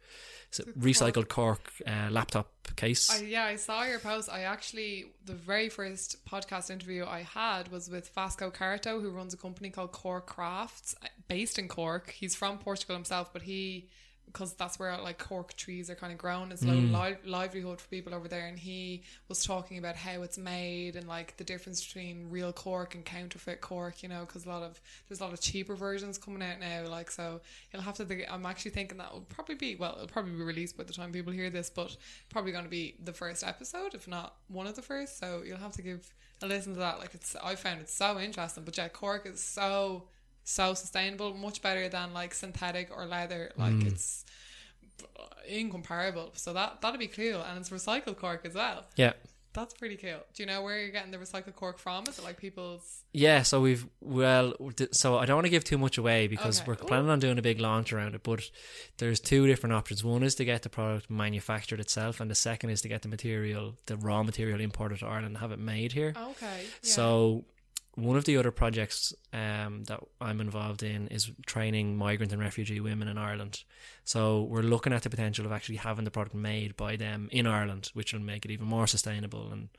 [0.77, 4.29] recycled cork uh, laptop case I, yeah, I saw your post.
[4.31, 9.33] I actually, the very first podcast interview I had was with Vasco Carto, who runs
[9.33, 10.95] a company called Cork Crafts,
[11.27, 12.09] based in Cork.
[12.11, 13.89] He's from Portugal himself, but he,
[14.33, 16.91] because that's where like cork trees are kind of grown, it's Mm.
[16.91, 18.47] low li- livelihood for people over there.
[18.47, 22.95] And he was talking about how it's made and like the difference between real cork
[22.95, 26.17] and counterfeit cork, you know, because a lot of there's a lot of cheaper versions
[26.17, 26.87] coming out now.
[26.87, 27.41] Like, so
[27.71, 28.25] you'll have to think.
[28.29, 31.11] I'm actually thinking that will probably be well, it'll probably be released by the time
[31.11, 31.95] people hear this, but
[32.29, 35.19] probably going to be the first episode, if not one of the first.
[35.19, 36.97] So you'll have to give a listen to that.
[36.99, 38.63] Like, it's I found it so interesting.
[38.63, 40.07] But yeah, cork is so
[40.43, 43.51] so sustainable, much better than like synthetic or leather.
[43.57, 43.87] Like mm.
[43.87, 44.25] it's
[45.47, 46.31] incomparable.
[46.35, 48.85] So that that'd be cool, and it's recycled cork as well.
[48.95, 49.13] yeah
[49.53, 50.19] That's pretty cool.
[50.33, 52.05] Do you know where you're getting the recycled cork from?
[52.07, 52.99] Is it like people's?
[53.15, 54.55] yeah so we've well
[54.91, 56.67] so i don't want to give too much away because Okay.
[56.67, 58.41] we're planning on doing a big launch around it but
[58.97, 62.71] there's two different options one is to get the product manufactured itself and the second
[62.71, 65.91] is to get the material the raw material imported to ireland and have it made
[65.91, 66.63] here Okay.
[66.63, 66.67] Yeah.
[66.81, 67.45] So
[67.95, 72.79] one of the other projects um, that I'm involved in is training migrant and refugee
[72.79, 73.63] women in Ireland.
[74.03, 77.45] So we're looking at the potential of actually having the product made by them in
[77.45, 79.69] Ireland, which will make it even more sustainable and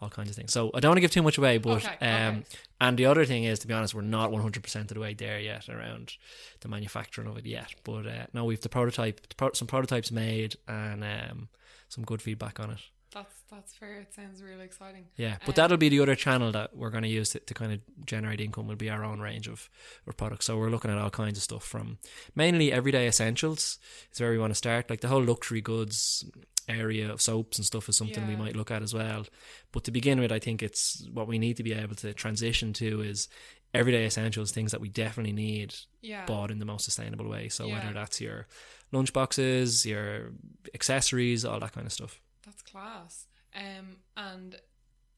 [0.00, 0.52] all kinds of things.
[0.52, 2.44] So I don't want to give too much away, but Okay, um, okay.
[2.80, 5.40] and the other thing is, to be honest, we're not 100% of the way there
[5.40, 6.14] yet around
[6.60, 7.74] the manufacturing of it yet.
[7.84, 11.48] But uh, no, we've the prototype, the pro- some prototypes made and um,
[11.88, 12.80] some good feedback on it.
[13.12, 14.00] That's that's fair.
[14.00, 15.06] It sounds really exciting.
[15.16, 17.54] Yeah, but Um, that'll be the other channel that we're going to use to, to
[17.54, 18.66] kind of generate income.
[18.66, 19.68] Will be our own range of,
[20.06, 20.46] of products.
[20.46, 21.98] So we're looking at all kinds of stuff from
[22.34, 23.78] mainly everyday essentials.
[24.12, 24.90] Is where we want to start.
[24.90, 26.24] Like the whole luxury goods
[26.68, 29.24] area of soaps and stuff is something we might look at as well.
[29.72, 32.74] But to begin with, I think it's what we need to be able to transition
[32.74, 33.26] to is
[33.72, 36.26] everyday essentials, things that we definitely need Yeah.
[36.26, 37.48] bought in the most sustainable way.
[37.48, 37.72] So Yeah.
[37.74, 38.48] whether that's your
[38.92, 40.32] lunch boxes, your
[40.74, 42.20] accessories, all that kind of stuff.
[42.48, 43.26] That's class.
[43.54, 44.56] Um, and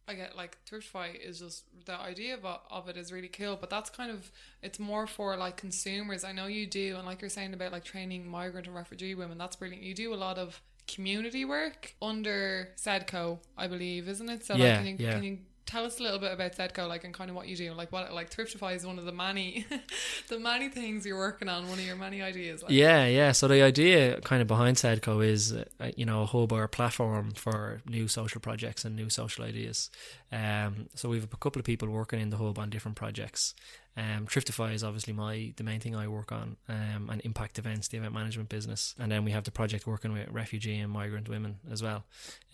[0.09, 3.71] I get like Thriftify is just the idea of, of it is really cool, but
[3.71, 4.31] that's kind of
[4.63, 6.25] it's more for like consumers.
[6.25, 9.39] I know you do, and like you're saying about like training migrant and refugee women,
[9.39, 9.85] that's brilliant.
[9.85, 14.45] You do a lot of community work under Sedco, I believe, isn't it?
[14.45, 15.13] So Yeah, like, can you, yeah.
[15.13, 17.57] can you tell us a little bit about Sedco, like and kind of what you
[17.57, 19.67] do, like what like Thriftify is one of the many,
[20.29, 22.63] the many things you're working on, one of your many ideas.
[22.63, 22.73] Like.
[22.73, 23.33] Yeah, yeah.
[23.33, 25.65] So the idea kind of behind Sedco is, uh,
[25.97, 29.91] you know, a hub or a platform for new social projects and new social ideas.
[30.33, 33.55] Um, so we have a couple of people working in the hub on different projects.
[33.97, 37.99] Um, is obviously my the main thing I work on, um, and impact events, the
[37.99, 41.59] event management business, and then we have the project working with refugee and migrant women
[41.71, 42.05] as well,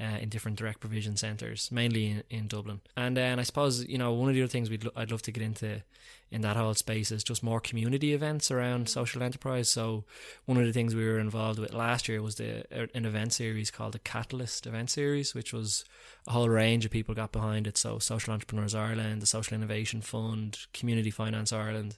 [0.01, 2.81] uh, in different direct provision centres, mainly in, in Dublin.
[2.97, 5.23] And then I suppose you know one of the other things we'd lo- I'd love
[5.23, 5.83] to get into
[6.31, 9.71] in that whole space is just more community events around social enterprise.
[9.71, 10.05] So
[10.45, 13.71] one of the things we were involved with last year was the an event series
[13.71, 15.85] called the Catalyst Event Series, which was
[16.27, 17.79] a whole range of people got behind it.
[17.79, 21.97] So Social Entrepreneurs Ireland, the Social Innovation Fund, Community Finance Ireland,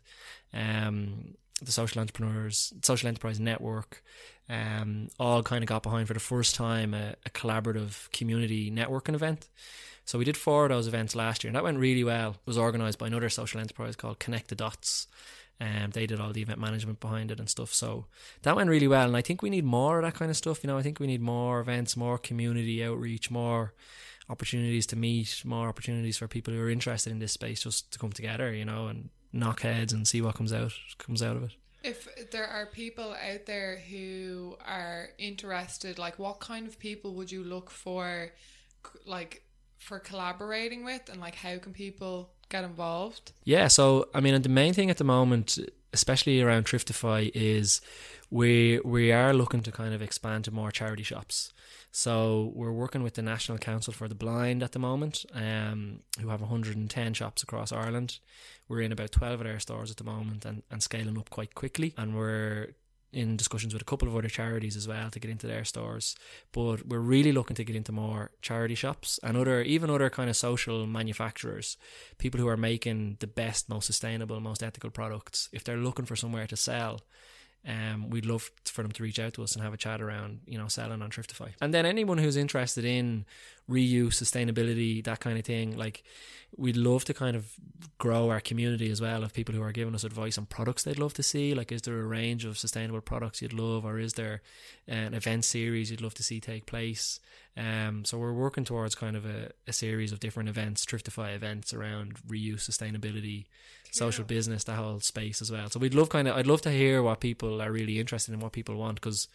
[0.52, 4.02] um, the Social Entrepreneurs, Social Enterprise Network,
[4.48, 9.14] um, all kind of got behind for the first time a, a collaborative community networking
[9.14, 9.48] event.
[10.08, 12.30] So we did four of those events last year, and that went really well.
[12.30, 15.06] It was organised by another social enterprise called Connect the Dots.
[15.60, 17.74] Um, they did all the event management behind it and stuff.
[17.74, 18.06] So
[18.40, 20.64] that went really well, and I think we need more of that kind of stuff.
[20.64, 23.74] You know, I think we need more events, more community outreach, more
[24.30, 27.98] opportunities to meet, more opportunities for people who are interested in this space just to
[27.98, 28.50] come together.
[28.50, 31.52] You know, and knock heads and see what comes out comes out of it.
[31.84, 37.30] If there are people out there who are interested, like what kind of people would
[37.30, 38.32] you look for,
[39.04, 39.42] like
[39.78, 43.32] for collaborating with, and like how can people get involved?
[43.44, 45.58] Yeah, so I mean, the main thing at the moment,
[45.92, 47.80] especially around Thriftify, is
[48.30, 51.52] we we are looking to kind of expand to more charity shops.
[51.90, 56.28] So we're working with the National Council for the Blind at the moment, um, who
[56.28, 58.18] have 110 shops across Ireland.
[58.68, 61.54] We're in about 12 of their stores at the moment and, and scaling up quite
[61.54, 61.94] quickly.
[61.96, 62.68] And we're
[63.12, 66.14] in discussions with a couple of other charities as well to get into their stores.
[66.52, 70.28] But we're really looking to get into more charity shops and other even other kind
[70.28, 71.76] of social manufacturers,
[72.18, 75.48] people who are making the best, most sustainable, most ethical products.
[75.52, 77.00] If they're looking for somewhere to sell,
[77.66, 80.40] um, we'd love for them to reach out to us and have a chat around,
[80.46, 81.50] you know, selling on Thriftify.
[81.60, 83.26] And then anyone who's interested in
[83.68, 86.02] reuse, sustainability, that kind of thing, like
[86.56, 87.52] we'd love to kind of
[87.98, 90.98] grow our community as well of people who are giving us advice on products they'd
[90.98, 91.54] love to see.
[91.54, 94.40] Like, is there a range of sustainable products you'd love, or is there
[94.86, 97.20] an event series you'd love to see take place?
[97.56, 101.74] Um, so we're working towards kind of a, a series of different events, Thriftify events
[101.74, 103.46] around reuse, sustainability,
[103.90, 105.68] social business, that whole space as well.
[105.70, 108.40] So we'd love kind of, I'd love to hear what people are really interested in,
[108.40, 109.28] what people want, because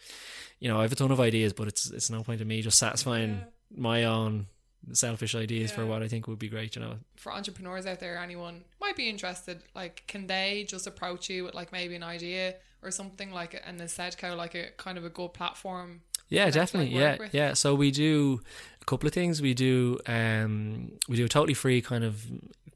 [0.60, 2.62] you know I have a ton of ideas, but it's it's no point in me
[2.62, 3.80] just satisfying yeah.
[3.80, 4.46] my own
[4.92, 5.76] selfish ideas yeah.
[5.76, 6.96] for what I think would be great, you know.
[7.16, 11.54] For entrepreneurs out there, anyone might be interested, like, can they just approach you with
[11.54, 15.10] like maybe an idea or something like and an Sedco, like a kind of a
[15.10, 16.02] good platform?
[16.28, 16.98] Yeah, definitely.
[16.98, 17.52] Yeah, yeah.
[17.54, 18.40] So we do
[18.80, 19.40] a couple of things.
[19.42, 22.26] We do um we do a totally free kind of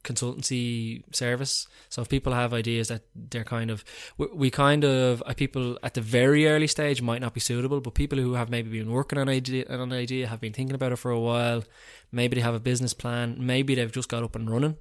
[0.04, 1.68] consultancy service.
[1.88, 3.84] So if people have ideas that they're kind of,
[4.16, 7.80] we, we kind of, uh, people at the very early stage might not be suitable,
[7.80, 10.74] but people who have maybe been working on, idea, on an idea, have been thinking
[10.74, 11.64] about it for a while,
[12.10, 14.76] maybe they have a business plan, maybe they've just got up and running.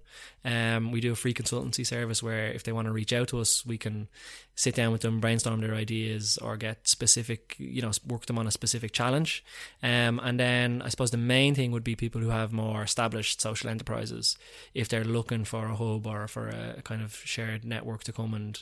[0.46, 3.40] Um, we do a free consultancy service where if they want to reach out to
[3.40, 4.08] us, we can
[4.56, 8.48] sit down with them, brainstorm their ideas, or get specific, you know, work them on
[8.48, 9.44] a specific challenge.
[9.84, 13.42] Um, and then I suppose the main thing would be people who have more established
[13.42, 14.38] social enterprises.
[14.74, 18.34] If they're looking for a hub or for a kind of shared network to come
[18.34, 18.62] and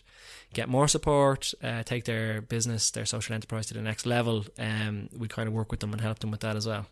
[0.54, 5.10] get more support, uh, take their business, their social enterprise to the next level, um,
[5.16, 6.88] we kind of work with them and help them with that as well.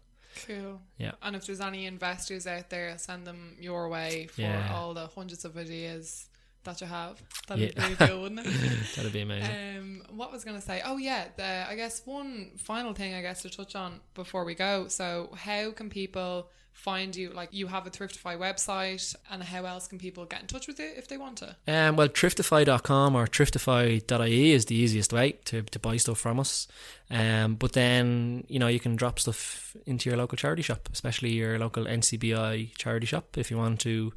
[0.48, 0.82] Cool.
[0.98, 1.12] Yeah.
[1.22, 4.74] And if there's any investors out there, send them your way for Yeah.
[4.74, 6.28] all the hundreds of ideas
[6.64, 7.22] that you have.
[7.48, 8.46] That'd be really cool, wouldn't it?
[8.96, 9.78] That'd be amazing.
[9.78, 10.82] Um, what was going to say?
[10.86, 14.56] Oh yeah, the I guess one final thing I guess to touch on before we
[14.56, 14.88] go.
[14.88, 17.30] So how can people find you?
[17.30, 20.80] Like you have a Thriftify website, and how else can people get in touch with
[20.80, 21.56] you if they want to?
[21.68, 26.68] Um, well, thriftify.com or thriftify.ie is the easiest way to, to buy stuff from us.
[27.10, 31.32] Um, but then, you know, you can drop stuff into your local charity shop, especially
[31.32, 33.38] your local NCBI charity shop.
[33.38, 34.14] If you want to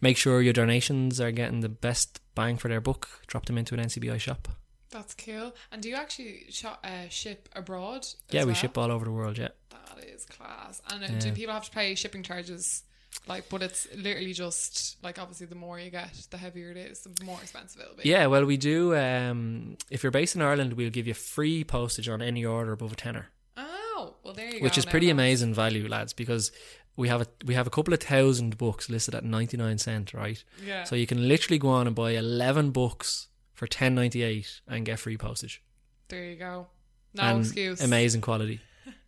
[0.00, 3.74] make sure your donations are getting the best bang for their buck, drop them into
[3.74, 4.48] an NCBI shop.
[4.90, 5.52] That's cool.
[5.72, 8.06] And do you actually uh, ship abroad?
[8.30, 8.54] Yeah, we well?
[8.54, 9.48] ship all over the world, yeah.
[9.94, 10.82] That is class.
[10.90, 12.82] And uh, do people have to pay shipping charges?
[13.28, 17.00] Like, but it's literally just like obviously the more you get, the heavier it is,
[17.00, 18.08] the more expensive it'll be.
[18.08, 18.94] Yeah, well, we do.
[18.96, 22.92] Um, if you're based in Ireland, we'll give you free postage on any order above
[22.92, 23.28] a tenner.
[23.56, 24.64] Oh, well, there you go.
[24.64, 26.50] which is now pretty amazing value, lads, because
[26.96, 30.12] we have a we have a couple of thousand books listed at ninety nine cent,
[30.12, 30.42] right?
[30.66, 30.82] Yeah.
[30.82, 34.84] So you can literally go on and buy eleven books for ten ninety eight and
[34.84, 35.62] get free postage.
[36.08, 36.66] there you go.
[37.14, 37.80] No and excuse.
[37.80, 38.60] Amazing quality.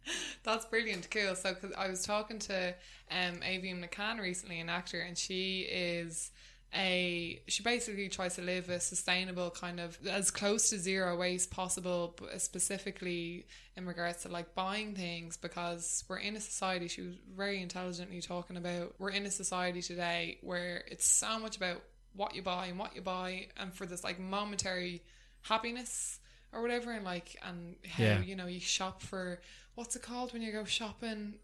[0.43, 1.11] That's brilliant.
[1.11, 1.35] Cool.
[1.35, 2.75] So, cause I was talking to
[3.11, 6.31] um, Avian McCann recently, an actor, and she is
[6.75, 11.51] a she basically tries to live a sustainable kind of as close to zero waste
[11.51, 13.47] possible specifically
[13.77, 18.21] in regards to like buying things because we're in a society she was very intelligently
[18.21, 21.81] talking about we're in a society today where it's so much about
[22.17, 25.03] what you buy and what you buy, and for this like momentary
[25.43, 26.19] happiness
[26.53, 28.21] or whatever, and like and how Yeah.
[28.21, 29.41] you know you shop for
[29.75, 31.35] what's it called when you go shopping.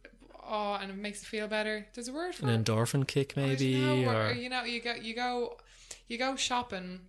[0.44, 1.86] Oh, and it makes you feel better.
[1.94, 2.64] There's a word for An it.
[2.64, 5.56] endorphin kick, maybe, know, or, or you know, you go, you go,
[6.08, 7.00] you go shopping,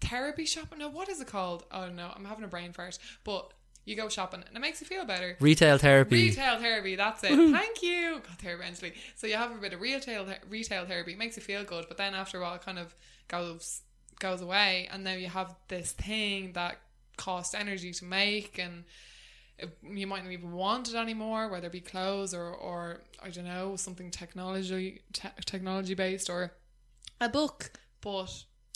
[0.00, 0.78] therapy shopping.
[0.78, 1.64] No, what is it called?
[1.70, 2.98] Oh no, I'm having a brain fart.
[3.24, 3.52] But
[3.84, 5.36] you go shopping, and it makes you feel better.
[5.40, 6.16] retail therapy.
[6.16, 7.30] Retail therapy, that's it.
[7.52, 8.20] Thank you.
[8.26, 8.92] Got there eventually.
[9.16, 11.96] So you have a bit of retail retail therapy, it makes you feel good, but
[11.96, 12.94] then after a while, it kind of
[13.28, 13.82] goes
[14.18, 16.78] goes away, and now you have this thing that
[17.28, 18.84] costs energy to make, and
[19.82, 23.44] you might not even want it anymore, whether it be clothes or or I don't
[23.44, 26.52] know something technology te- technology based or
[27.20, 27.58] a book,
[28.00, 28.32] but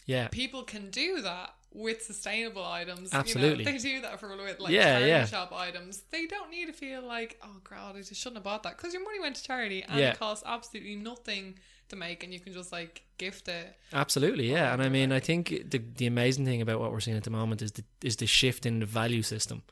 [0.07, 3.13] yeah, people can do that with sustainable items.
[3.13, 3.65] Absolutely.
[3.65, 5.27] You know, they do that for with like Yeah, charity yeah.
[5.27, 6.03] shop items.
[6.11, 8.93] They don't need to feel like, oh god, I just shouldn't have bought that because
[8.93, 10.11] your money went to charity and Yeah.
[10.11, 11.59] it costs absolutely nothing
[11.95, 13.77] to make, and you can just like gift it.
[13.93, 14.73] Absolutely, yeah.
[14.73, 17.31] And I mean, I think the the amazing thing about what we're seeing at the
[17.31, 19.63] moment is the is the shift in the value system.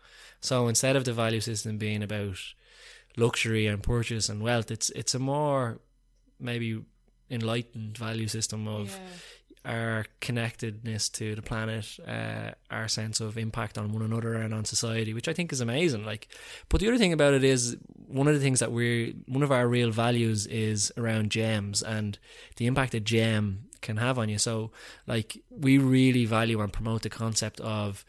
[0.41, 2.39] So instead of the value system being about
[3.17, 5.81] luxury and purchase and wealth, it's it's a more
[6.41, 6.83] maybe
[7.31, 8.99] enlightened value system of yeah.
[9.65, 14.65] Our connectedness to the planet, uh, our sense of impact on one another and on
[14.65, 16.05] society, which I think is amazing.
[16.05, 16.29] Like,
[16.69, 19.53] but the other thing about it is one of the things that we're one of
[19.53, 22.19] our real values is around gems and
[22.57, 24.39] the impact a gem can have on you.
[24.39, 24.73] So,
[25.07, 28.05] like, we really value and promote the concept of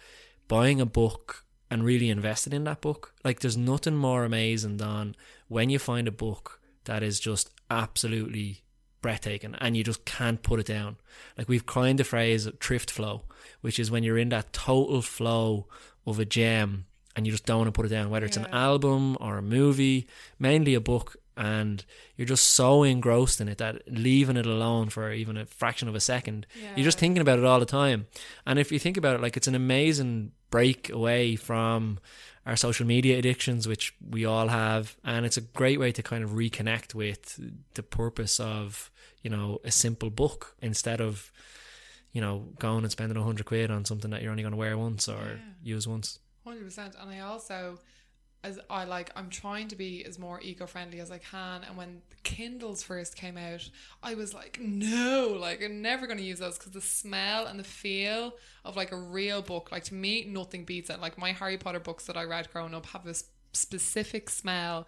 [0.47, 3.13] buying a book and really investing in that book.
[3.23, 5.15] Like, there's nothing more amazing than
[5.47, 8.63] when you find a book that is just absolutely
[9.03, 10.95] breathtaking and you just can't put it down.
[11.37, 13.21] Like we've coined the phrase thrift flow,
[13.61, 15.67] which is when you're in that total flow
[16.07, 16.85] of a gem
[17.15, 19.43] and you just don't want to put it down, whether it's an album or a
[19.43, 20.07] movie,
[20.39, 21.85] mainly a book, and
[22.15, 25.95] you're just so engrossed in it that leaving it alone for even a fraction of
[25.95, 26.45] a second,
[26.75, 28.07] you're just thinking about it all the time.
[28.45, 31.99] And if you think about it, like it's an amazing break away from
[32.45, 36.23] our social media addictions, which we all have, and it's a great way to kind
[36.23, 37.39] of reconnect with
[37.73, 38.91] the purpose of
[39.23, 41.31] you know a simple book instead of
[42.11, 44.57] you know going and spending a hundred quid on something that you're only going to
[44.57, 45.73] wear once or Yeah.
[45.75, 46.19] use once.
[46.45, 47.79] Hundred percent, and I also,
[48.43, 51.63] as I like, I'm trying to be as more eco-friendly as I can.
[51.63, 53.69] And when Kindles first came out,
[54.03, 57.57] I was like, no, like I'm never going to use those because the smell and
[57.57, 58.33] the feel
[58.65, 60.99] of like a real book, like to me, nothing beats it.
[60.99, 64.85] Like my Harry Potter books that I read growing up have this specific smell.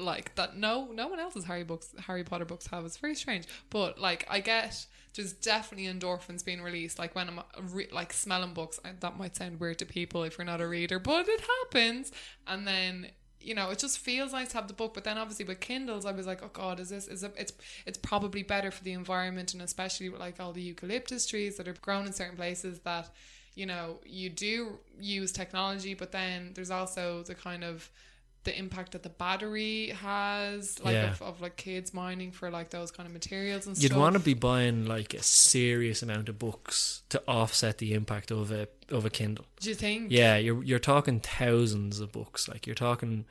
[0.00, 2.84] Like that, no, no one else's Harry books, Harry Potter books have.
[2.84, 6.98] It's very strange, but like I get, there's definitely endorphins being released.
[6.98, 7.40] Like when I'm
[7.72, 10.68] re- like smelling books, I, that might sound weird to people if you're not a
[10.68, 12.12] reader, but it happens.
[12.46, 13.08] And then
[13.42, 14.92] you know, it just feels nice to have the book.
[14.94, 17.34] But then obviously with Kindles, I was like, oh god, is this is it?
[17.36, 17.52] It's
[17.86, 21.66] it's probably better for the environment and especially with like all the eucalyptus trees that
[21.66, 23.08] are grown in certain places that
[23.54, 27.90] you know you do use technology, but then there's also the kind of
[28.44, 31.10] the impact that the battery has, like Yeah.
[31.10, 33.90] of, of like kids mining for like those kind of materials and stuff.
[33.90, 38.30] You'd want to be buying like a serious amount of books to offset the impact
[38.30, 39.44] of a of a Kindle.
[39.60, 40.10] Do you think?
[40.10, 42.48] Yeah, you're you're talking thousands of books.
[42.48, 43.26] Like you're talking,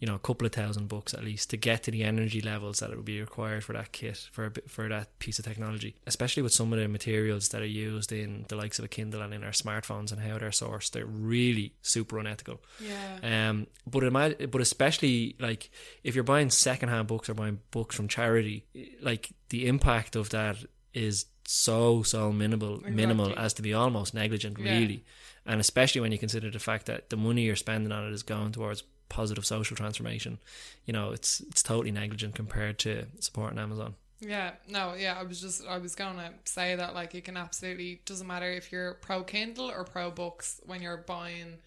[0.00, 2.78] you know, a couple of thousand books at least to get to the energy levels
[2.78, 5.44] that it would be required for that kit for a bit, for that piece of
[5.44, 5.96] technology.
[6.06, 9.22] Especially with some of the materials that are used in the likes of a Kindle
[9.22, 12.60] and in our smartphones and how they're sourced, they're really super unethical.
[12.80, 13.48] Yeah.
[13.50, 15.70] Um, but it might, but especially like
[16.04, 18.64] if you're buying secondhand books or buying books from charity,
[19.02, 20.56] like the impact of that
[20.94, 24.78] is so so minimal, minimal as to be almost negligent, Yeah.
[24.78, 25.04] really.
[25.46, 28.22] And especially when you consider the fact that the money you're spending on it is
[28.22, 30.38] going towards positive social transformation,
[30.84, 33.94] you know, it's it's totally negligent compared to supporting Amazon.
[34.20, 38.00] Yeah, no, yeah, I was just I was gonna say that like it can absolutely
[38.04, 41.58] doesn't matter if you're pro Kindle or pro books when you're buying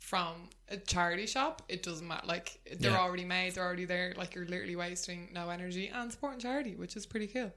[0.00, 2.26] from a charity shop, it doesn't matter.
[2.26, 2.98] Like they're Yeah.
[2.98, 4.14] already made, they're already there.
[4.16, 7.52] Like you're literally wasting no energy and supporting charity, which is pretty cool.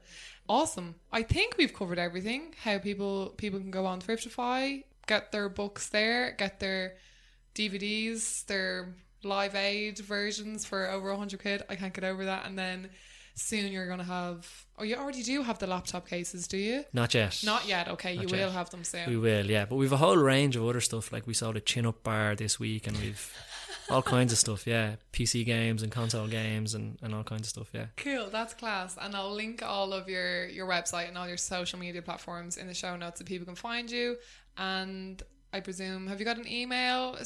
[0.48, 0.94] Awesome.
[1.10, 2.54] I think we've covered everything.
[2.62, 6.94] How people people can go on Thriftify, get their books there, get their
[7.56, 8.94] DVDs, their
[9.26, 11.62] live aid versions for over 100 quid.
[11.68, 12.46] I can't get over that.
[12.46, 12.90] And then
[13.34, 16.84] soon you're going to have, oh, you already do have the laptop cases, do you?
[16.92, 17.42] Not yet.
[17.44, 17.88] Not yet.
[17.88, 18.46] Okay, Not you yet.
[18.46, 19.08] will have them soon.
[19.08, 19.66] We will, yeah.
[19.66, 21.12] But we've a whole range of other stuff.
[21.12, 23.32] Like we saw the chin up bar this week, and we've
[23.90, 24.66] all kinds of stuff.
[24.66, 27.68] Yeah, PC games and console games and, and all kinds of stuff.
[27.72, 27.86] Yeah.
[27.96, 28.96] Cool, that's class.
[29.00, 32.66] And I'll link all of your your website and all your social media platforms in
[32.66, 34.16] the show notes so people can find you.
[34.56, 35.22] And
[35.56, 37.16] I presume, have you got an email?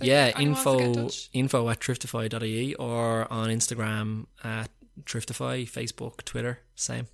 [0.00, 4.68] Yeah, anyone wants to get in info info at thriftify.ie or on Instagram at
[5.02, 7.08] thriftify, Facebook, Twitter, same.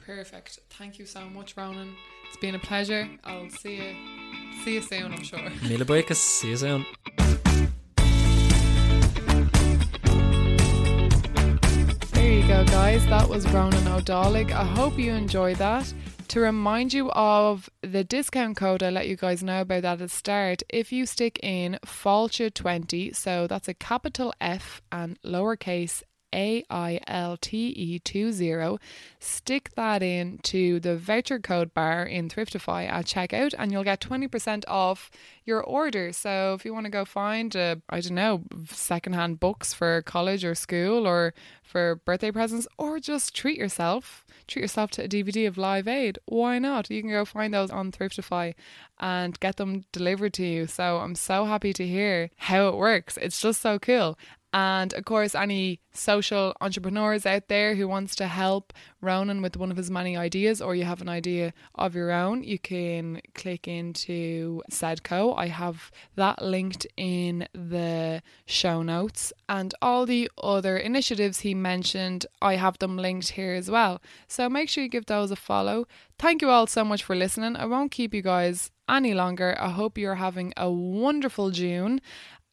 [0.00, 0.60] Perfect.
[0.70, 1.94] Thank you so much, Ronan.
[2.26, 3.06] It's been a pleasure.
[3.22, 3.94] I'll see you
[4.64, 5.40] see you soon, I'm sure.
[5.68, 6.86] Mila see you soon.
[12.12, 13.04] There you go, guys.
[13.08, 14.52] That was Ronan O'Dollig.
[14.52, 15.92] I hope you enjoyed that.
[16.28, 19.98] To remind you of the discount code, I let you guys know about that at
[19.98, 20.62] the start.
[20.68, 26.02] If you stick in FAILTE20, so that's a capital F and lowercase
[26.34, 28.78] a I L T E 20.
[29.20, 34.00] Stick that in to the voucher code bar in Thriftify at checkout and you'll get
[34.00, 35.10] 20% off
[35.44, 36.12] your order.
[36.12, 40.44] So if you want to go find, a, I don't know, secondhand books for college
[40.44, 45.46] or school or for birthday presents or just treat yourself, treat yourself to a DVD
[45.46, 46.90] of Live Aid, why not?
[46.90, 48.54] You can go find those on Thriftify
[49.00, 50.66] and get them delivered to you.
[50.66, 53.16] So I'm so happy to hear how it works.
[53.16, 54.18] It's just so cool.
[54.54, 59.72] And of course, any social entrepreneurs out there who wants to help Ronan with one
[59.72, 63.66] of his many ideas, or you have an idea of your own, you can click
[63.66, 65.36] into Sedco.
[65.36, 69.32] I have that linked in the show notes.
[69.48, 74.00] And all the other initiatives he mentioned, I have them linked here as well.
[74.28, 75.88] So make sure you give those a follow.
[76.16, 77.56] Thank you all so much for listening.
[77.56, 79.56] I won't keep you guys any longer.
[79.58, 82.00] I hope you're having a wonderful June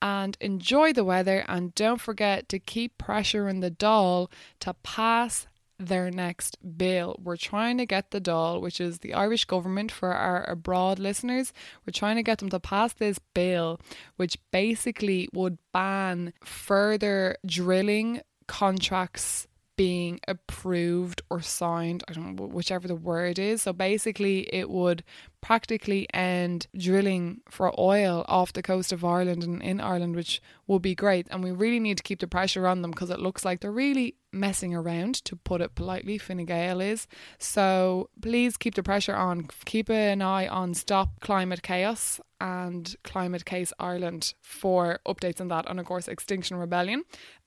[0.02, 1.45] and enjoy the weather.
[1.47, 4.30] And don't forget to keep pressuring the Dáil
[4.62, 5.47] to pass
[5.88, 7.20] their next bill.
[7.22, 11.54] We're trying to get the Dáil, which is the Irish government for our abroad listeners,
[11.86, 13.80] we're trying to get them to pass this bill,
[14.16, 22.88] which basically would ban further drilling contracts being approved or signed, I don't know, whichever
[22.88, 23.64] the word is.
[23.64, 25.04] So basically, it would
[25.41, 30.81] practically end drilling for oil off the coast of Ireland and in Ireland, which would
[30.81, 31.27] be great.
[31.29, 33.71] And we really need to keep the pressure on them because it looks like they're
[33.71, 36.17] really messing around, to put it politely.
[36.17, 37.07] Fine Gael is.
[37.37, 39.49] So please keep the pressure on.
[39.65, 45.69] Keep an eye on Stop Climate Chaos and Climate Case Ireland for updates on that,
[45.69, 47.03] and of course, Extinction Rebellion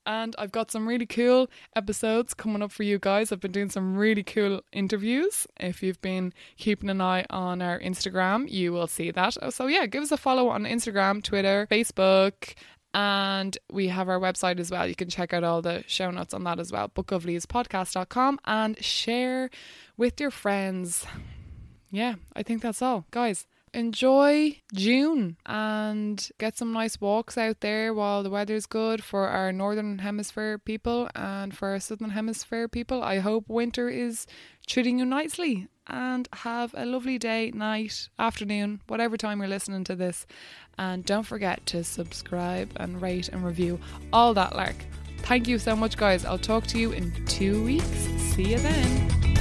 [0.07, 3.33] and I've got some really cool episodes coming up for you guys.
[3.33, 5.47] I've been doing some really cool interviews.
[5.59, 9.37] If you've been keeping an eye on our Instagram, you will see that.
[9.43, 12.55] Oh, so, yeah, give us a follow on Instagram, Twitter, Facebook.
[12.95, 14.87] And we have our website as well.
[14.87, 19.51] You can check out all the show notes on that as well, bookofleavespodcast.com, and share
[19.97, 21.05] with your friends.
[21.91, 23.05] Yeah, I think that's all.
[23.11, 29.29] Guys, enjoy June and get some nice walks out there while the weather's good for
[29.29, 33.03] our northern hemisphere people and for our southern hemisphere people.
[33.03, 34.27] I hope winter is
[34.67, 39.97] treating you nicely and have a lovely day, night, afternoon, whatever time you're listening to
[39.97, 40.27] this.
[40.79, 43.79] And don't forget to subscribe and rate and review
[44.13, 44.77] all that lark.
[45.19, 46.25] Thank you so much, guys.
[46.25, 47.87] I'll talk to you in two weeks.
[48.35, 49.34] See you then.